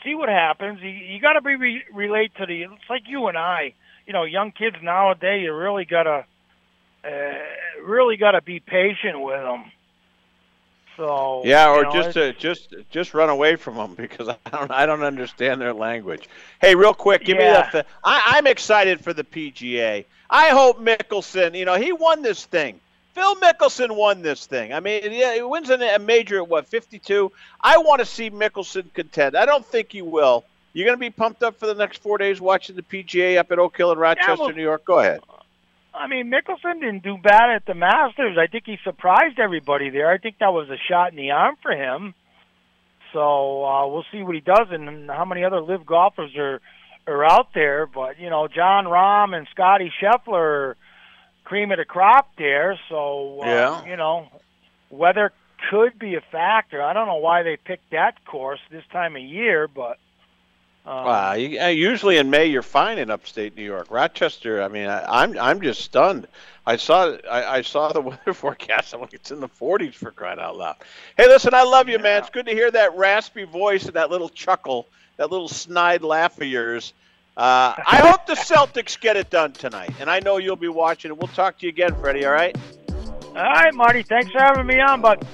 [0.04, 0.80] see what happens.
[0.82, 2.62] You, you got to be re- relate to the.
[2.62, 3.74] It's like you and I.
[4.06, 5.42] You know, young kids nowadays.
[5.44, 6.24] You really gotta,
[7.04, 7.08] uh,
[7.84, 9.64] really gotta be patient with them.
[10.96, 14.36] So Yeah, you or know, just to, just just run away from them because I
[14.50, 16.28] don't I don't understand their language.
[16.60, 17.42] Hey, real quick, give Yeah.
[17.46, 17.72] me that.
[17.72, 20.04] Th- I, I'm excited for the PGA.
[20.30, 21.56] I hope Mickelson.
[21.56, 22.80] You know, he won this thing.
[23.14, 24.72] Phil Mickelson won this thing.
[24.72, 27.32] I mean, yeah, he wins a a major at what 52.
[27.60, 29.36] I want to see Mickelson contend.
[29.36, 30.44] I don't think he will.
[30.72, 33.50] You're going to be pumped up for the next four days watching the PGA up
[33.50, 34.84] at Oak Hill in Rochester, well- New York.
[34.84, 35.20] Go ahead.
[35.94, 38.38] I mean, Mickelson didn't do bad at the Masters.
[38.38, 40.08] I think he surprised everybody there.
[40.08, 42.14] I think that was a shot in the arm for him.
[43.12, 46.60] So uh, we'll see what he does and how many other live golfers are
[47.06, 47.86] are out there.
[47.86, 50.76] But you know, Jon Rahm and Scotty Scheffler are
[51.48, 52.78] cream of the crop there.
[52.88, 53.86] So uh, Yeah.
[53.86, 54.28] you know,
[54.90, 55.32] weather
[55.70, 56.82] could be a factor.
[56.82, 59.98] I don't know why they picked that course this time of year, but
[60.86, 63.88] um, Wow, you, uh, usually in May you're fine in upstate New York.
[63.90, 66.28] Rochester, I mean, I, I'm I'm just stunned.
[66.66, 68.94] I saw I, I saw the weather forecast.
[68.94, 70.76] I'm like, it's in the 40s for crying out loud.
[71.16, 72.18] Hey, listen, I love you, man.
[72.20, 76.38] It's good to hear that raspy voice and that little chuckle, that little snide laugh
[76.40, 76.92] of yours.
[77.38, 81.12] Uh, I hope the Celtics get it done tonight, and I know you'll be watching.
[81.12, 82.26] And we'll talk to you again, Freddie.
[82.26, 82.56] All right?
[83.28, 84.02] all right, Marty.
[84.02, 85.24] Thanks for having me on, bud.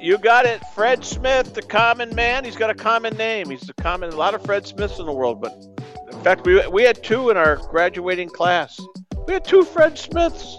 [0.00, 2.46] You got it, Fred Smith, the common man.
[2.46, 3.50] He's got a common name.
[3.50, 4.10] He's the common.
[4.10, 5.52] A lot of Fred Smiths in the world, but
[6.10, 8.80] in fact, we we had two in our graduating class.
[9.26, 10.56] We had two Fred Smiths,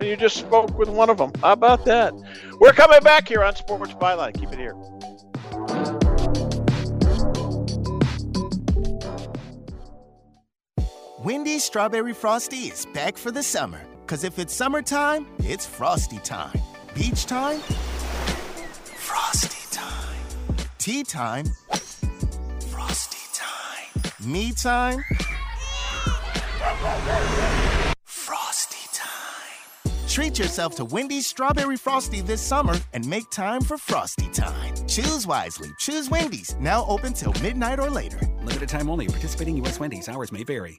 [0.00, 1.30] and you just spoke with one of them.
[1.40, 2.12] How about that?
[2.58, 4.34] We're coming back here on Sports Byline.
[4.34, 6.07] Keep it here.
[11.24, 13.80] Wendy's Strawberry Frosty is back for the summer.
[14.06, 16.56] Cause if it's summertime, it's Frosty time.
[16.94, 17.58] Beach time,
[18.94, 20.16] Frosty time.
[20.78, 21.46] Tea time,
[22.70, 24.30] Frosty time.
[24.30, 25.02] Me time,
[28.04, 29.98] Frosty time.
[30.06, 34.72] Treat yourself to Wendy's Strawberry Frosty this summer and make time for Frosty time.
[34.86, 35.70] Choose wisely.
[35.80, 36.54] Choose Wendy's.
[36.60, 38.20] Now open till midnight or later.
[38.44, 39.08] Limited time only.
[39.08, 39.80] Participating U.S.
[39.80, 40.08] Wendy's.
[40.08, 40.78] Hours may vary.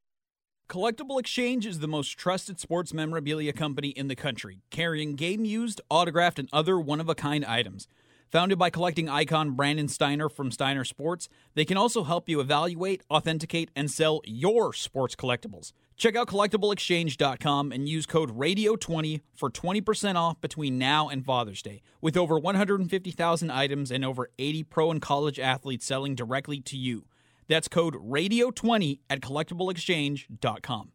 [0.71, 5.81] Collectible Exchange is the most trusted sports memorabilia company in the country, carrying game used,
[5.89, 7.89] autographed, and other one of a kind items.
[8.29, 13.03] Founded by collecting icon Brandon Steiner from Steiner Sports, they can also help you evaluate,
[13.11, 15.73] authenticate, and sell your sports collectibles.
[15.97, 21.81] Check out collectibleexchange.com and use code RADIO20 for 20% off between now and Father's Day.
[21.99, 27.03] With over 150,000 items and over 80 pro and college athletes selling directly to you.
[27.51, 30.91] That's code RADIO20 at collectibleexchange.com.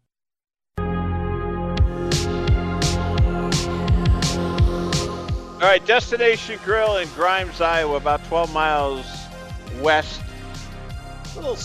[5.52, 9.04] All right, Destination Grill in Grimes, Iowa, about 12 miles
[9.82, 10.22] west,
[11.34, 11.58] a little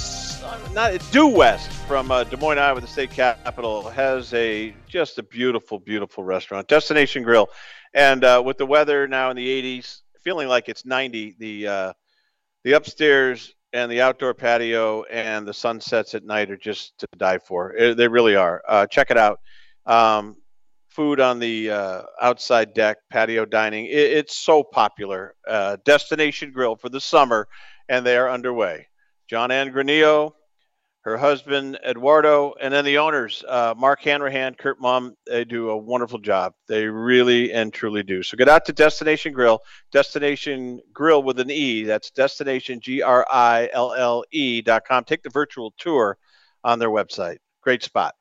[0.73, 5.23] not due west from uh, Des Moines, Iowa, the state capital, has a just a
[5.23, 7.47] beautiful, beautiful restaurant, Destination Grill,
[7.93, 11.93] and uh, with the weather now in the 80s, feeling like it's 90, the uh,
[12.65, 17.37] the upstairs and the outdoor patio and the sunsets at night are just to die
[17.37, 17.73] for.
[17.73, 18.61] It, they really are.
[18.67, 19.39] Uh, check it out.
[19.85, 20.37] Um,
[20.89, 23.85] food on the uh, outside deck, patio dining.
[23.85, 25.35] It, it's so popular.
[25.47, 27.47] Uh, Destination Grill for the summer,
[27.87, 28.87] and they are underway.
[29.29, 30.33] John Ann Granillo,
[31.01, 35.15] her husband Eduardo, and then the owners, uh, Mark Hanrahan, Kurt Mum.
[35.25, 36.53] They do a wonderful job.
[36.67, 38.23] They really and truly do.
[38.23, 39.59] So get out to Destination Grill,
[39.91, 41.83] Destination Grill with an E.
[41.83, 45.03] That's Destination G R I L L E dot com.
[45.03, 46.17] Take the virtual tour
[46.63, 47.37] on their website.
[47.61, 48.15] Great spot.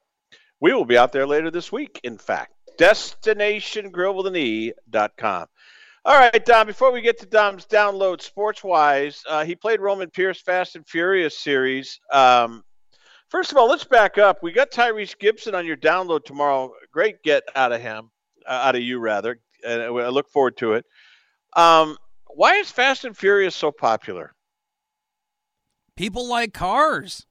[0.60, 5.46] We will be out there later this week, in fact destinationgrillwithan.e.com.
[6.02, 10.08] All right, Dom, before we get to Dom's download sports wise, uh, he played Roman
[10.08, 12.00] Pearce Fast and Furious series.
[12.10, 12.64] Um,
[13.30, 14.42] first of all, let's back up.
[14.42, 16.72] We got Tyrese Gibson on your download tomorrow.
[16.92, 18.10] Great get out of him,
[18.46, 19.38] uh, out of you, rather.
[19.66, 20.84] And I look forward to it.
[21.54, 24.34] Um, why is Fast and Furious so popular?
[25.96, 27.26] People like cars.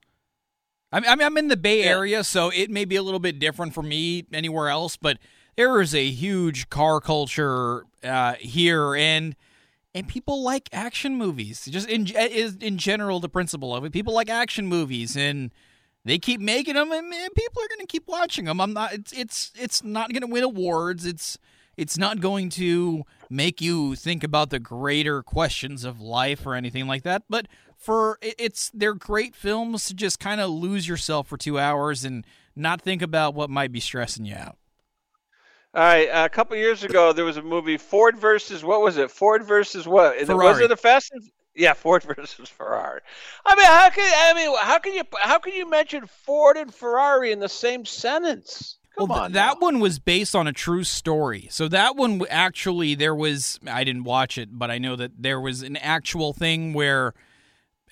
[0.92, 3.74] I mean, I'm in the Bay Area, so it may be a little bit different
[3.74, 5.18] for me anywhere else, but
[5.56, 9.36] there is a huge car culture uh, here, and
[9.94, 11.66] and people like action movies.
[11.70, 13.92] Just in is in general the principle of it.
[13.92, 15.52] People like action movies, and
[16.04, 18.60] they keep making them, and, and people are going to keep watching them.
[18.60, 18.92] I'm not.
[18.92, 21.04] It's it's it's not going to win awards.
[21.04, 21.38] It's
[21.76, 26.86] it's not going to make you think about the greater questions of life or anything
[26.86, 27.22] like that.
[27.28, 32.04] But for it's they're great films to just kind of lose yourself for two hours
[32.04, 32.26] and
[32.56, 34.56] not think about what might be stressing you out.
[35.72, 39.10] All right, a couple years ago there was a movie Ford versus what was it?
[39.10, 40.18] Ford versus what?
[40.26, 40.48] Ferrari.
[40.48, 41.22] Was it a Fast and
[41.60, 43.00] yeah, Ford versus Ferrari.
[43.44, 46.74] I mean, how can I mean how can you how can you mention Ford and
[46.74, 48.78] Ferrari in the same sentence?
[48.98, 49.32] Come well, on.
[49.32, 51.46] that one was based on a true story.
[51.50, 55.40] So that one actually there was I didn't watch it, but I know that there
[55.40, 57.14] was an actual thing where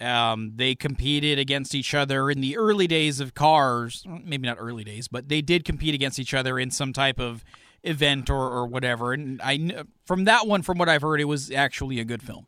[0.00, 4.04] um, they competed against each other in the early days of cars.
[4.06, 7.44] Maybe not early days, but they did compete against each other in some type of
[7.82, 9.12] event or, or whatever.
[9.12, 12.46] And I from that one, from what I've heard, it was actually a good film.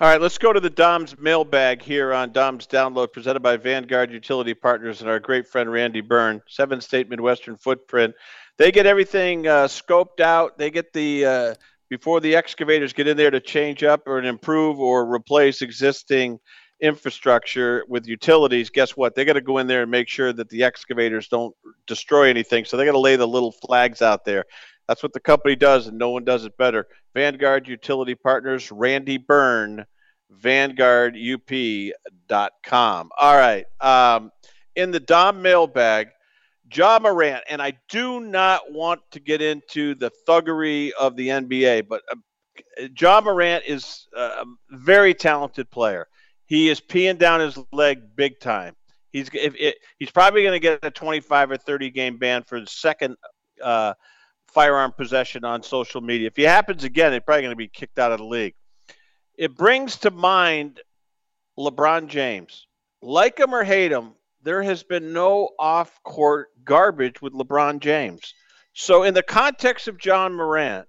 [0.00, 4.10] All right, let's go to the Dom's mailbag here on Dom's Download, presented by Vanguard
[4.10, 8.14] Utility Partners and our great friend Randy Byrne, seven state Midwestern footprint.
[8.56, 10.56] They get everything uh, scoped out.
[10.56, 11.54] They get the uh,
[11.90, 16.38] before the excavators get in there to change up or improve or replace existing
[16.80, 19.14] infrastructure with utilities, guess what?
[19.14, 21.54] They got to go in there and make sure that the excavators don't
[21.86, 22.64] destroy anything.
[22.64, 24.44] So they got to lay the little flags out there.
[24.90, 26.88] That's what the company does, and no one does it better.
[27.14, 29.86] Vanguard Utility Partners, Randy Byrne,
[30.42, 33.10] VanguardUP.com.
[33.16, 33.66] All right.
[33.80, 34.32] Um,
[34.74, 36.08] in the Dom mailbag,
[36.74, 41.86] Ja Morant, and I do not want to get into the thuggery of the NBA,
[41.88, 42.16] but uh,
[42.98, 46.08] Ja Morant is a very talented player
[46.50, 48.74] he is peeing down his leg big time.
[49.12, 52.60] He's if it, he's probably going to get a 25 or 30 game ban for
[52.60, 53.16] the second
[53.62, 53.94] uh,
[54.52, 56.26] firearm possession on social media.
[56.26, 58.54] If he happens again, he's probably going to be kicked out of the league.
[59.36, 60.80] It brings to mind
[61.58, 62.66] LeBron James.
[63.02, 68.34] Like him or hate him, there has been no off court garbage with LeBron James.
[68.72, 70.86] So, in the context of Ja Morant,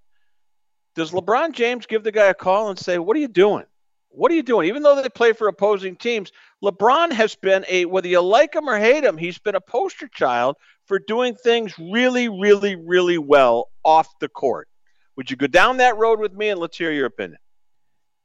[0.95, 3.66] does LeBron James give the guy a call and say, What are you doing?
[4.09, 4.68] What are you doing?
[4.68, 6.32] Even though they play for opposing teams,
[6.64, 10.07] LeBron has been a, whether you like him or hate him, he's been a poster
[10.07, 10.57] child
[10.92, 14.68] for doing things really, really, really well off the court.
[15.16, 17.39] Would you go down that road with me and let's hear your opinion?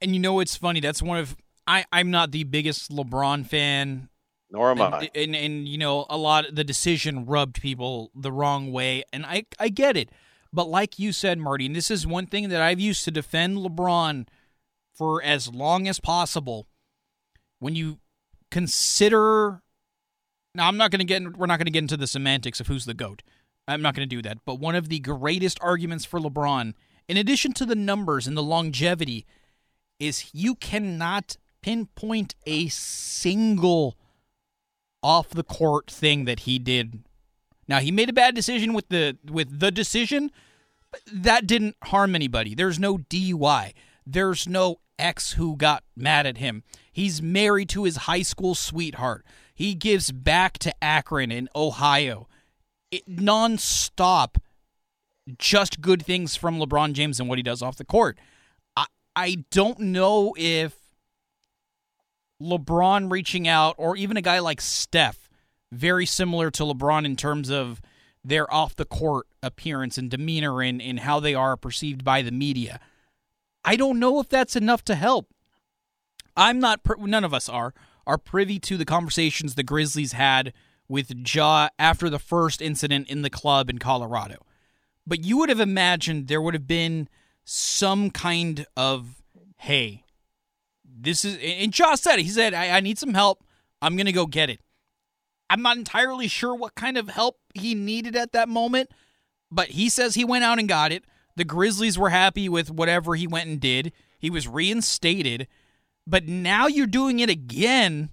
[0.00, 0.80] And you know, it's funny.
[0.80, 1.36] That's one of,
[1.68, 4.08] I, I'm not the biggest LeBron fan.
[4.50, 5.10] Nor am and, I.
[5.14, 9.04] And, and, you know, a lot of the decision rubbed people the wrong way.
[9.12, 10.10] And I, I get it.
[10.52, 13.58] But like you said, Marty, and this is one thing that I've used to defend
[13.58, 14.26] LeBron
[14.92, 16.66] for as long as possible
[17.60, 18.00] when you
[18.50, 19.62] consider
[20.56, 21.36] Now, I'm not going to get.
[21.36, 23.22] We're not going to get into the semantics of who's the goat.
[23.68, 24.38] I'm not going to do that.
[24.44, 26.72] But one of the greatest arguments for LeBron,
[27.08, 29.26] in addition to the numbers and the longevity,
[29.98, 33.96] is you cannot pinpoint a single
[35.02, 37.04] off the court thing that he did.
[37.68, 40.30] Now he made a bad decision with the with the decision,
[40.90, 42.54] but that didn't harm anybody.
[42.54, 43.72] There's no DUI.
[44.06, 46.62] There's no ex who got mad at him.
[46.92, 49.26] He's married to his high school sweetheart.
[49.56, 52.28] He gives back to Akron in Ohio.
[52.90, 54.36] It, non-stop
[55.38, 58.18] just good things from LeBron James and what he does off the court.
[58.76, 58.84] I
[59.16, 60.74] I don't know if
[62.40, 65.30] LeBron reaching out, or even a guy like Steph,
[65.72, 67.80] very similar to LeBron in terms of
[68.22, 72.30] their off the court appearance and demeanor and, and how they are perceived by the
[72.30, 72.78] media.
[73.64, 75.28] I don't know if that's enough to help.
[76.36, 77.72] I'm not, none of us are,
[78.06, 80.52] are privy to the conversations the Grizzlies had
[80.88, 84.36] with Ja after the first incident in the club in Colorado.
[85.06, 87.08] But you would have imagined there would have been
[87.44, 89.22] some kind of,
[89.58, 90.04] hey,
[90.84, 92.22] this is and Ja said it.
[92.22, 93.44] He said, I, I need some help.
[93.82, 94.60] I'm gonna go get it.
[95.48, 98.90] I'm not entirely sure what kind of help he needed at that moment,
[99.50, 101.04] but he says he went out and got it.
[101.36, 103.92] The Grizzlies were happy with whatever he went and did.
[104.18, 105.46] He was reinstated,
[106.06, 108.10] but now you're doing it again.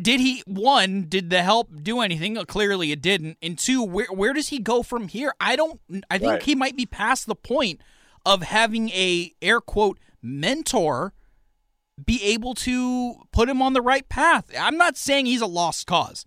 [0.00, 1.06] Did he one?
[1.08, 2.36] Did the help do anything?
[2.46, 3.38] Clearly, it didn't.
[3.42, 5.34] And two, where where does he go from here?
[5.40, 5.80] I don't.
[6.10, 6.42] I think right.
[6.42, 7.80] he might be past the point
[8.24, 11.14] of having a air quote mentor
[12.04, 14.50] be able to put him on the right path.
[14.58, 16.24] I'm not saying he's a lost cause,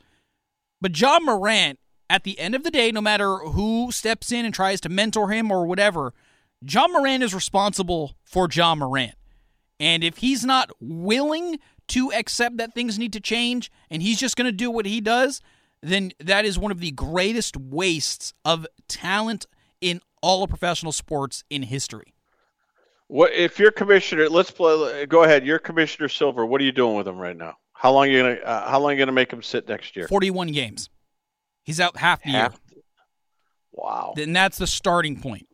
[0.82, 1.80] but Ja Morant,
[2.10, 5.30] at the end of the day, no matter who steps in and tries to mentor
[5.32, 6.14] him or whatever,
[6.62, 9.16] Ja Morant is responsible for Ja Morant.
[9.82, 11.58] And if he's not willing
[11.88, 15.02] to accept that things need to change and he's just going to do what he
[15.02, 15.42] does,
[15.82, 19.48] then that is one of the greatest wastes of talent
[19.82, 22.14] in all of professional sports in history.
[23.08, 24.30] What if you're commissioner?
[24.30, 25.08] Let's play.
[25.08, 25.46] Go ahead.
[25.48, 26.46] You're Commissioner Silver.
[26.46, 27.56] What are you doing with him right now?
[27.74, 28.36] How long are you gonna?
[28.36, 30.08] Uh, how long are you gonna make him sit next year?
[30.08, 30.90] Forty-one games.
[31.64, 32.58] He's out half the half?
[32.72, 32.84] year.
[33.74, 34.14] Wow.
[34.16, 35.48] Then that's the starting point.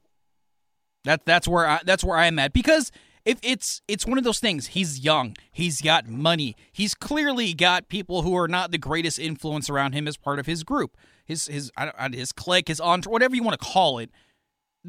[1.05, 2.91] That that's where I, that's where I'm at because
[3.27, 4.67] if it's it's one of those things.
[4.67, 5.35] He's young.
[5.51, 6.55] He's got money.
[6.71, 10.45] He's clearly got people who are not the greatest influence around him as part of
[10.45, 10.95] his group.
[11.25, 11.71] His his
[12.13, 14.09] his clique, his entourage, whatever you want to call it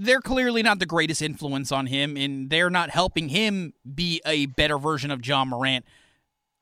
[0.01, 4.47] they're clearly not the greatest influence on him, and they're not helping him be a
[4.47, 5.84] better version of Ja Morant.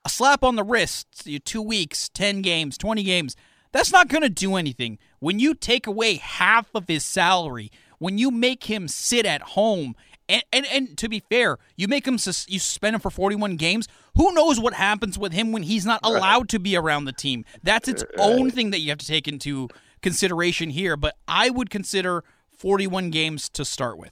[0.05, 3.35] A slap on the wrist, two weeks, 10 games, 20 games,
[3.71, 4.97] that's not going to do anything.
[5.19, 9.95] When you take away half of his salary, when you make him sit at home,
[10.29, 13.87] and, and, and to be fair, you make him you suspend him for 41 games.
[14.15, 17.45] Who knows what happens with him when he's not allowed to be around the team?
[17.63, 19.69] That's its own thing that you have to take into
[20.01, 20.97] consideration here.
[20.97, 22.23] But I would consider
[22.57, 24.11] 41 games to start with.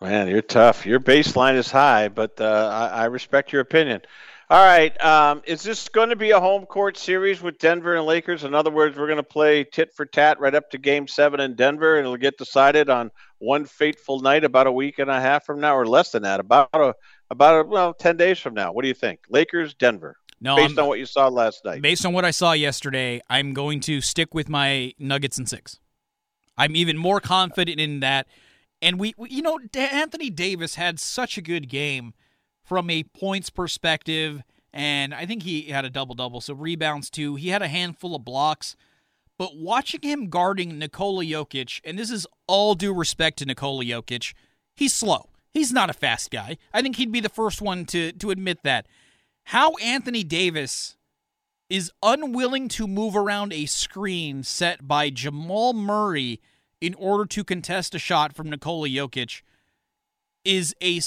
[0.00, 0.86] Man, you're tough.
[0.86, 4.02] Your baseline is high, but uh, I, I, respect your opinion.
[4.50, 4.98] All right.
[5.04, 8.44] Um, is this going to be a home court series with Denver and Lakers?
[8.44, 11.38] In other words, we're going to play tit for tat right up to game seven
[11.38, 15.20] in Denver, and it'll get decided on one fateful night about a week and a
[15.20, 16.94] half from now, or less than that, about a,
[17.28, 18.72] about a, well, 10 days from now.
[18.72, 19.20] What do you think?
[19.28, 20.16] Lakers, Denver.
[20.40, 21.82] No, based I'm, on what you saw last night.
[21.82, 25.78] Based on what I saw yesterday, I'm going to stick with my Nuggets and six.
[26.56, 28.26] I'm even more confident in that.
[28.80, 32.14] And we, we, you know, Anthony Davis had such a good game
[32.68, 34.42] from a points perspective,
[34.72, 37.36] and I think he had a double double, so rebounds too.
[37.36, 38.76] He had a handful of blocks.
[39.38, 44.34] But watching him guarding Nikola Jokic, and this is all due respect to Nikola Jokic,
[44.76, 45.30] he's slow.
[45.54, 46.58] He's not a fast guy.
[46.74, 48.86] I think he'd be the first one to to admit that.
[49.44, 50.96] How Anthony Davis
[51.70, 56.40] is unwilling to move around a screen set by Jamal Murray
[56.80, 59.42] in order to contest a shot from Nikola Jokic
[60.44, 61.00] is a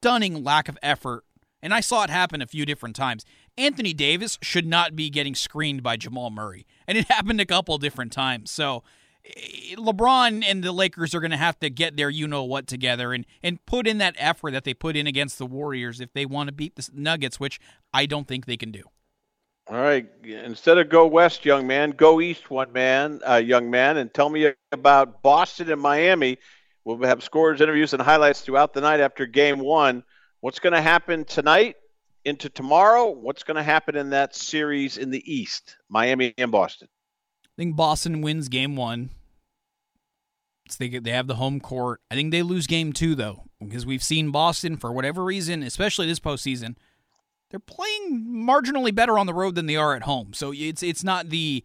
[0.00, 1.24] stunning lack of effort.
[1.62, 3.24] And I saw it happen a few different times.
[3.58, 6.66] Anthony Davis should not be getting screened by Jamal Murray.
[6.86, 8.50] And it happened a couple different times.
[8.50, 8.84] So
[9.24, 12.66] eh, LeBron and the Lakers are going to have to get their you know what
[12.66, 16.12] together and, and put in that effort that they put in against the Warriors if
[16.12, 17.58] they want to beat the Nuggets, which
[17.92, 18.84] I don't think they can do.
[19.68, 20.06] All right.
[20.22, 24.28] Instead of go west, young man, go east, one man, uh, young man, and tell
[24.28, 26.38] me about Boston and Miami.
[26.86, 30.04] We'll have scores, interviews, and highlights throughout the night after game one.
[30.40, 31.76] What's going to happen tonight
[32.24, 33.10] into tomorrow?
[33.10, 36.88] What's going to happen in that series in the East, Miami and Boston?
[37.44, 39.10] I think Boston wins game one.
[40.70, 42.00] So they, they have the home court.
[42.10, 46.06] I think they lose game two, though, because we've seen Boston, for whatever reason, especially
[46.06, 46.76] this postseason–
[47.50, 50.32] they're playing marginally better on the road than they are at home.
[50.32, 51.64] So it's it's not the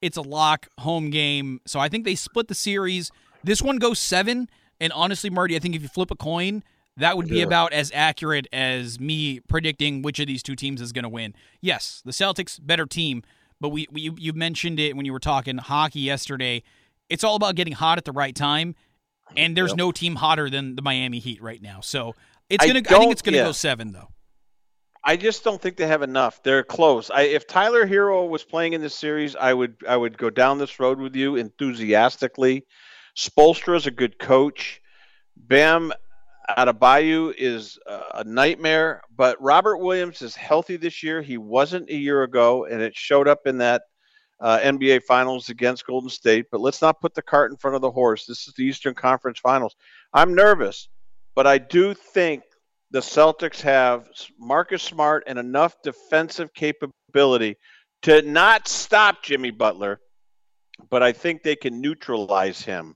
[0.00, 1.60] it's a lock home game.
[1.66, 3.10] So I think they split the series.
[3.42, 4.48] This one goes seven,
[4.82, 6.62] and honestly, Marty, I think if you flip a coin,
[6.98, 7.44] that would be Yeah.
[7.44, 11.34] about as accurate as me predicting which of these two teams is going to win.
[11.62, 13.22] Yes, the Celtics better team,
[13.60, 16.62] but we, we you, you mentioned it when you were talking hockey yesterday.
[17.08, 18.74] It's all about getting hot at the right time,
[19.36, 19.78] and there's Yep.
[19.78, 21.80] no team hotter than the Miami Heat right now.
[21.80, 22.14] So
[22.50, 22.80] it's gonna.
[22.80, 23.44] I, don't- think it's gonna yeah.
[23.44, 24.08] go seven though.
[25.04, 26.42] I just don't think they have enough.
[26.44, 27.10] They're close.
[27.10, 30.58] I, if Tyler Herro was playing in this series, I would I would go down
[30.58, 32.64] this road with you enthusiastically.
[33.16, 34.80] Spoelstra is a good coach.
[35.36, 35.92] Bam
[36.50, 41.22] Adebayo is a- nightmare, but Robert Williams is healthy this year.
[41.22, 43.82] He wasn't a year ago, and it showed up in that
[44.40, 46.46] uh, NBA Finals against Golden State.
[46.50, 48.26] But let's not put the cart in front of the horse.
[48.26, 49.76] This is the Eastern Conference Finals.
[50.12, 50.88] I'm nervous,
[51.34, 52.42] but I do think
[52.90, 54.08] the Celtics have
[54.38, 57.56] Marcus Smart and enough defensive capability
[58.02, 60.00] to not stop Jimmy Butler,
[60.90, 62.94] but I think they can neutralize him.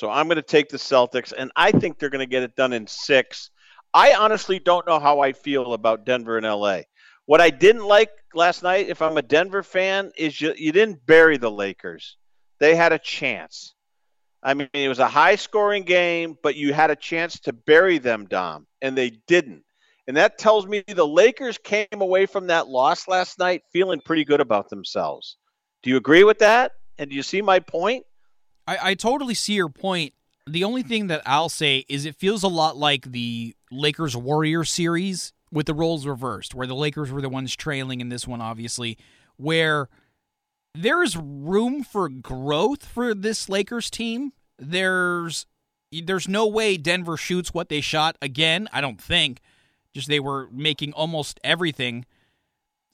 [0.00, 2.56] So I'm going to take the Celtics, and I think they're going to get it
[2.56, 3.50] done in six.
[3.92, 6.84] I honestly don't know how I feel about Denver and LA.
[7.26, 11.04] What I didn't like last night, if I'm a Denver fan, is you, you didn't
[11.04, 12.16] bury the Lakers.
[12.60, 13.74] They had a chance.
[14.42, 17.98] I mean, it was a high scoring game, but you had a chance to bury
[17.98, 19.64] them, Dom, and they didn't.
[20.08, 24.24] And that tells me the Lakers came away from that loss last night feeling pretty
[24.24, 25.36] good about themselves.
[25.82, 26.72] Do you agree with that?
[26.96, 28.06] And do you see my point?
[28.70, 30.14] I, I totally see your point.
[30.46, 34.64] The only thing that I'll say is it feels a lot like the Lakers Warrior
[34.64, 38.40] series with the roles reversed, where the Lakers were the ones trailing in this one,
[38.40, 38.96] obviously,
[39.36, 39.88] where
[40.72, 44.32] there's room for growth for this Lakers team.
[44.56, 45.46] There's
[45.90, 49.40] there's no way Denver shoots what they shot again, I don't think.
[49.92, 52.06] Just they were making almost everything.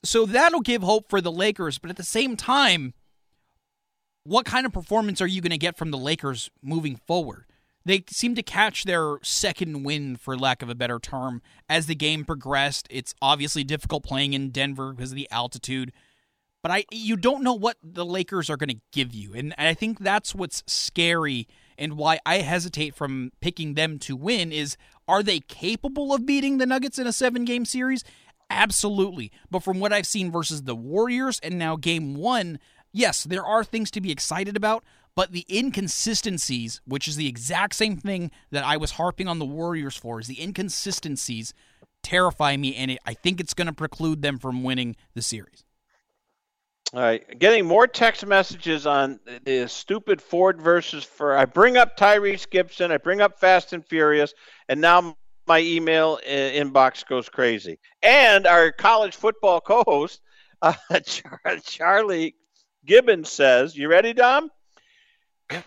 [0.03, 2.95] So that'll give hope for the Lakers, but at the same time,
[4.27, 7.45] what kind of performance are you going to get from the Lakers moving forward?
[7.85, 11.95] They seem to catch their second win, for lack of a better term, as the
[11.95, 12.87] game progressed.
[12.89, 15.93] It's obviously difficult playing in Denver because of the altitude,
[16.61, 19.73] but I you don't know what the Lakers are going to give you, and I
[19.73, 21.47] think that's what's scary
[21.77, 24.51] and why I hesitate from picking them to win.
[24.51, 24.75] Is
[25.07, 28.03] are they capable of beating the Nuggets in a seven game series?
[28.49, 32.59] Absolutely, but from what I've seen versus the Warriors and now Game One,
[32.91, 34.83] yes, there are things to be excited about,
[35.15, 39.45] but the inconsistencies, which is the exact same thing that I was harping on the
[39.45, 41.53] Warriors for, is the inconsistencies
[42.03, 45.63] terrify me, and it, I think it's going to preclude them from winning the series.
[46.93, 51.35] All right, getting more text messages on the stupid Ford versus for.
[51.35, 54.33] I bring up Tyrese Gibson, I bring up Fast and Furious,
[54.69, 55.17] and now
[55.47, 57.79] my email i- inbox goes crazy.
[58.03, 60.21] And our college football co-host,
[60.61, 60.73] uh,
[61.05, 62.35] Char- Charlie
[62.87, 64.49] Gibbons says, "You ready, Dom?"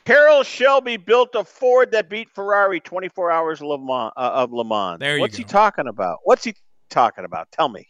[0.05, 4.13] Carroll Shelby built a Ford that beat Ferrari 24 hours of Le Mans.
[4.17, 4.99] Uh, of Le Mans.
[4.99, 6.19] There you What's he talking about?
[6.25, 6.55] What's he
[6.91, 7.51] talking about?
[7.53, 7.87] Tell me.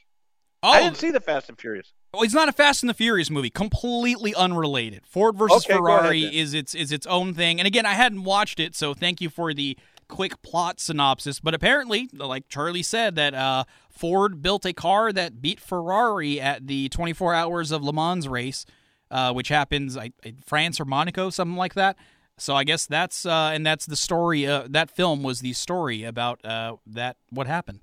[0.63, 1.93] Oh, I didn't see the Fast and Furious.
[2.13, 3.51] Oh, it's not a Fast and the Furious movie.
[3.51, 5.07] Completely unrelated.
[5.07, 7.59] Ford versus Okay, go ahead Ferrari is its is its own thing.
[7.59, 9.77] And again, I hadn't watched it, so thank you for the
[10.09, 11.41] quick plot synopsis.
[11.41, 16.67] But apparently, like Charlie said, that uh, Ford built a car that beat Ferrari at
[16.67, 18.67] the 24 Hours of Le Mans race,
[19.11, 21.97] uh, which happens in France or Monaco, something like that.
[22.41, 24.47] So I guess that's uh, and that's the story.
[24.47, 27.81] Uh, that film was the story about uh, that what happened.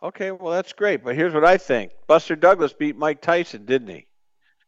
[0.00, 3.88] Okay, well that's great, but here's what I think: Buster Douglas beat Mike Tyson, didn't
[3.88, 4.06] he?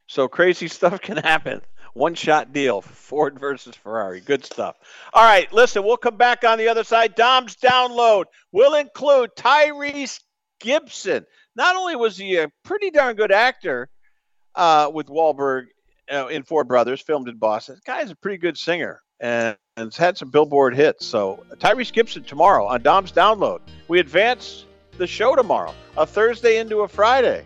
[0.09, 1.61] So crazy stuff can happen.
[1.95, 4.21] One shot deal, Ford versus Ferrari.
[4.21, 4.77] Good stuff.
[5.13, 7.15] All right, listen, we'll come back on the other side.
[7.15, 10.21] Dom's download will include Tyrese
[10.61, 11.27] Gibson.
[11.55, 13.89] Not only was he a pretty darn good actor
[14.55, 15.67] uh, with Wahlberg
[16.11, 19.87] uh, in Four Brothers, filmed in Boston, this guy's a pretty good singer and, and
[19.87, 21.07] has had some Billboard hits.
[21.07, 23.61] So Tyrese Gibson tomorrow on Dom's download.
[23.89, 24.65] We advance
[24.99, 27.45] the show tomorrow, a Thursday into a Friday.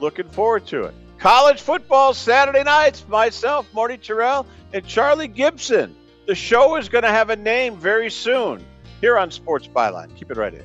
[0.00, 0.94] Looking forward to it.
[1.18, 3.04] College football Saturday nights.
[3.06, 5.94] Myself, Marty Tirrell, and Charlie Gibson.
[6.26, 8.64] The show is going to have a name very soon
[9.00, 10.14] here on Sports Byline.
[10.16, 10.64] Keep it right in.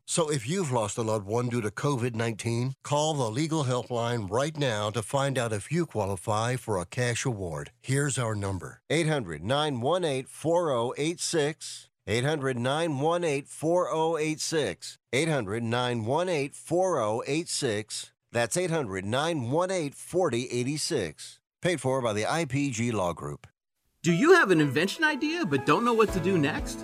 [0.11, 4.29] So if you've lost a loved one due to COVID 19, call the legal helpline
[4.29, 7.71] right now to find out if you qualify for a cash award.
[7.79, 11.87] Here's our number 800 918 4086.
[12.05, 14.97] 800 918 4086.
[15.13, 18.11] 800 918 4086.
[18.33, 21.39] That's 800 918 4086.
[21.61, 23.47] Paid for by the IPG Law Group.
[24.03, 26.83] Do you have an invention idea but don't know what to do next?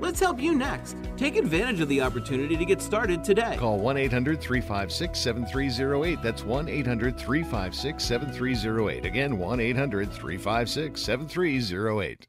[0.00, 0.96] Let's help you next.
[1.16, 3.56] Take advantage of the opportunity to get started today.
[3.58, 6.22] Call 1 800 356 7308.
[6.22, 9.04] That's 1 800 356 7308.
[9.04, 12.28] Again, 1 800 356 7308.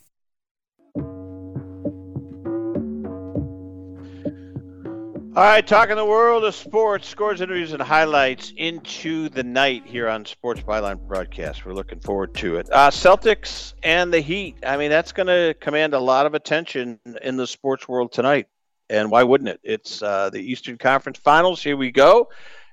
[5.33, 10.09] All right, talking the world of sports, scores, interviews, and highlights into the night here
[10.09, 11.65] on Sports Byline broadcast.
[11.65, 12.67] We're looking forward to it.
[12.69, 14.57] Uh, Celtics and the Heat.
[14.65, 18.47] I mean, that's going to command a lot of attention in the sports world tonight.
[18.89, 19.61] And why wouldn't it?
[19.63, 21.63] It's uh, the Eastern Conference Finals.
[21.63, 22.27] Here we go,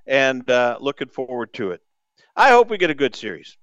[0.05, 1.81] and uh, looking forward to it.
[2.35, 3.57] I hope we get a good series.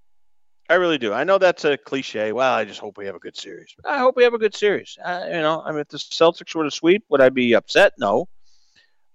[0.69, 1.11] I really do.
[1.11, 2.31] I know that's a cliche.
[2.31, 3.75] Well, I just hope we have a good series.
[3.83, 4.97] I hope we have a good series.
[4.97, 7.91] You know, I mean, if the Celtics were to sweep, would I be upset?
[7.99, 8.29] No.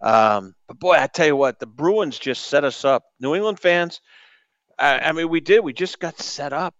[0.00, 3.04] Um, but boy, I tell you what, the Bruins just set us up.
[3.20, 4.00] New England fans,
[4.78, 5.60] I, I mean, we did.
[5.60, 6.74] We just got set up.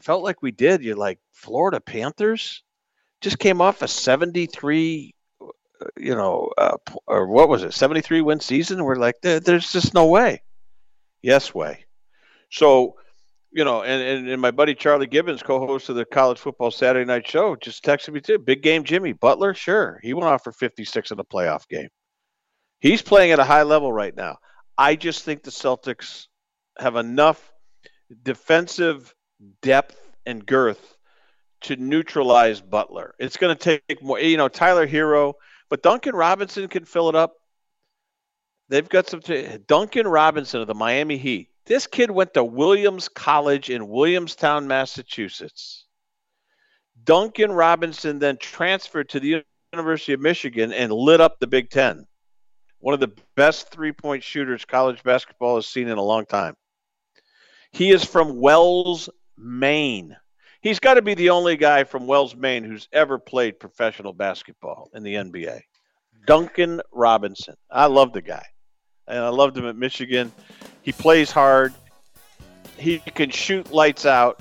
[0.00, 0.82] felt like we did.
[0.82, 2.62] You're like Florida Panthers
[3.20, 5.14] just came off a 73,
[5.96, 6.76] you know, uh,
[7.06, 8.84] or what was it, 73 win season.
[8.84, 10.42] We're like, there, there's just no way.
[11.22, 11.86] Yes, way.
[12.50, 12.94] So,
[13.50, 17.06] you know, and, and, and my buddy Charlie Gibbons, co-host of the College Football Saturday
[17.06, 18.38] Night Show, just texted me too.
[18.38, 19.54] Big game, Jimmy Butler.
[19.54, 21.88] Sure, he went off for 56 in a playoff game.
[22.80, 24.38] He's playing at a high level right now.
[24.76, 26.26] I just think the Celtics
[26.78, 27.52] have enough
[28.22, 29.14] defensive
[29.62, 30.96] depth and girth
[31.62, 33.14] to neutralize Butler.
[33.18, 35.34] It's going to take more, you know, Tyler Herro,
[35.70, 37.34] but Duncan Robinson can fill it up.
[38.68, 39.20] They've got some.
[39.20, 41.50] T- Duncan Robinson of the Miami Heat.
[41.66, 45.86] This kid went to Williams College in Williamstown, Massachusetts.
[47.02, 52.06] Duncan Robinson then transferred to the University of Michigan and lit up the Big Ten
[52.80, 56.56] one of the best three point shooters college basketball has seen in a long time.
[57.72, 60.16] He is from Wells, Maine.
[60.60, 64.90] He's got to be the only guy from Wells, Maine who's ever played professional basketball
[64.94, 65.60] in the NBA.
[66.26, 67.54] Duncan Robinson.
[67.70, 68.44] I love the guy.
[69.06, 70.32] And I loved him at Michigan.
[70.82, 71.72] He plays hard.
[72.76, 74.40] He can shoot lights out.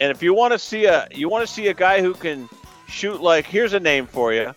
[0.00, 2.48] And if you want to see a you want to see a guy who can
[2.88, 4.54] shoot like here's a name for you.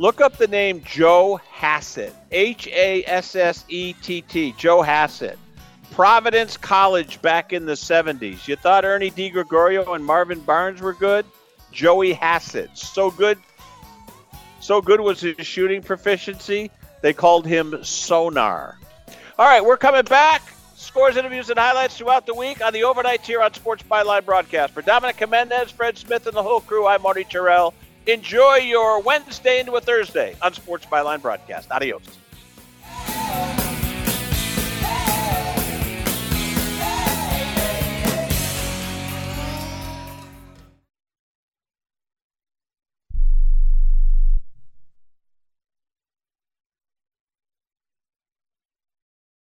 [0.00, 2.14] Look up the name Joe Hassett.
[2.30, 4.54] H A S S E T T.
[4.56, 5.38] Joe Hassett.
[5.90, 8.48] Providence College back in the 70s.
[8.48, 11.26] You thought Ernie DiGregorio and Marvin Barnes were good?
[11.70, 12.78] Joey Hassett.
[12.78, 13.36] So good.
[14.60, 16.70] So good was his shooting proficiency.
[17.02, 18.78] They called him Sonar.
[19.38, 20.40] All right, we're coming back.
[20.76, 24.72] Scores, interviews, and highlights throughout the week on the overnight here on Sports Byline broadcast.
[24.72, 27.74] For Dominic Jimenez, Fred Smith, and the whole crew, I'm Marty Tirrell.
[28.06, 31.70] Enjoy your Wednesday into a Thursday on Sports Byline broadcast.
[31.70, 32.19] Adios.